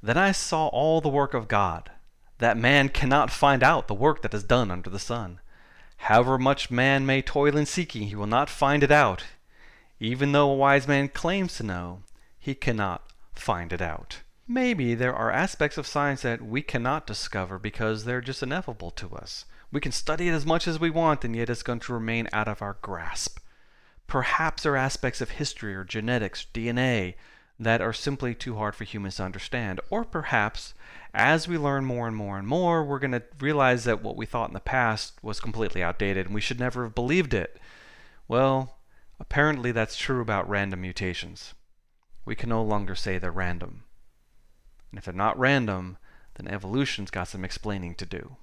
Then 0.00 0.16
I 0.16 0.30
saw 0.30 0.68
all 0.68 1.00
the 1.00 1.08
work 1.08 1.34
of 1.34 1.48
God, 1.48 1.90
that 2.38 2.56
man 2.56 2.90
cannot 2.90 3.32
find 3.32 3.64
out 3.64 3.88
the 3.88 3.92
work 3.92 4.22
that 4.22 4.34
is 4.34 4.44
done 4.44 4.70
under 4.70 4.90
the 4.90 5.00
sun. 5.00 5.40
However 5.96 6.38
much 6.38 6.70
man 6.70 7.06
may 7.06 7.22
toil 7.22 7.56
in 7.56 7.66
seeking, 7.66 8.04
he 8.04 8.14
will 8.14 8.28
not 8.28 8.48
find 8.48 8.84
it 8.84 8.92
out. 8.92 9.24
Even 9.98 10.30
though 10.30 10.48
a 10.48 10.54
wise 10.54 10.86
man 10.86 11.08
claims 11.08 11.56
to 11.56 11.64
know, 11.64 12.04
he 12.38 12.54
cannot 12.54 13.02
find 13.34 13.72
it 13.72 13.82
out. 13.82 14.20
Maybe 14.50 14.94
there 14.94 15.14
are 15.14 15.30
aspects 15.30 15.76
of 15.76 15.86
science 15.86 16.22
that 16.22 16.40
we 16.40 16.62
cannot 16.62 17.06
discover 17.06 17.58
because 17.58 18.04
they're 18.04 18.22
just 18.22 18.42
ineffable 18.42 18.90
to 18.92 19.14
us. 19.14 19.44
We 19.70 19.78
can 19.78 19.92
study 19.92 20.26
it 20.26 20.32
as 20.32 20.46
much 20.46 20.66
as 20.66 20.80
we 20.80 20.88
want, 20.88 21.22
and 21.22 21.36
yet 21.36 21.50
it's 21.50 21.62
going 21.62 21.80
to 21.80 21.92
remain 21.92 22.30
out 22.32 22.48
of 22.48 22.62
our 22.62 22.78
grasp. 22.80 23.40
Perhaps 24.06 24.62
there 24.62 24.72
are 24.72 24.76
aspects 24.78 25.20
of 25.20 25.32
history 25.32 25.74
or 25.74 25.84
genetics, 25.84 26.46
DNA, 26.54 27.16
that 27.60 27.82
are 27.82 27.92
simply 27.92 28.34
too 28.34 28.56
hard 28.56 28.74
for 28.74 28.84
humans 28.84 29.16
to 29.16 29.24
understand. 29.24 29.82
Or 29.90 30.02
perhaps, 30.02 30.72
as 31.12 31.46
we 31.46 31.58
learn 31.58 31.84
more 31.84 32.08
and 32.08 32.16
more 32.16 32.38
and 32.38 32.48
more, 32.48 32.82
we're 32.82 33.00
going 33.00 33.12
to 33.12 33.24
realize 33.38 33.84
that 33.84 34.02
what 34.02 34.16
we 34.16 34.24
thought 34.24 34.48
in 34.48 34.54
the 34.54 34.60
past 34.60 35.22
was 35.22 35.40
completely 35.40 35.82
outdated 35.82 36.24
and 36.24 36.34
we 36.34 36.40
should 36.40 36.58
never 36.58 36.84
have 36.84 36.94
believed 36.94 37.34
it. 37.34 37.60
Well, 38.28 38.78
apparently 39.20 39.72
that's 39.72 39.98
true 39.98 40.22
about 40.22 40.48
random 40.48 40.80
mutations. 40.80 41.52
We 42.24 42.34
can 42.34 42.48
no 42.48 42.62
longer 42.62 42.94
say 42.94 43.18
they're 43.18 43.30
random. 43.30 43.84
And 44.90 44.98
if 44.98 45.04
they're 45.04 45.14
not 45.14 45.38
random, 45.38 45.98
then 46.34 46.48
evolution's 46.48 47.10
got 47.10 47.28
some 47.28 47.44
explaining 47.44 47.94
to 47.96 48.06
do. 48.06 48.36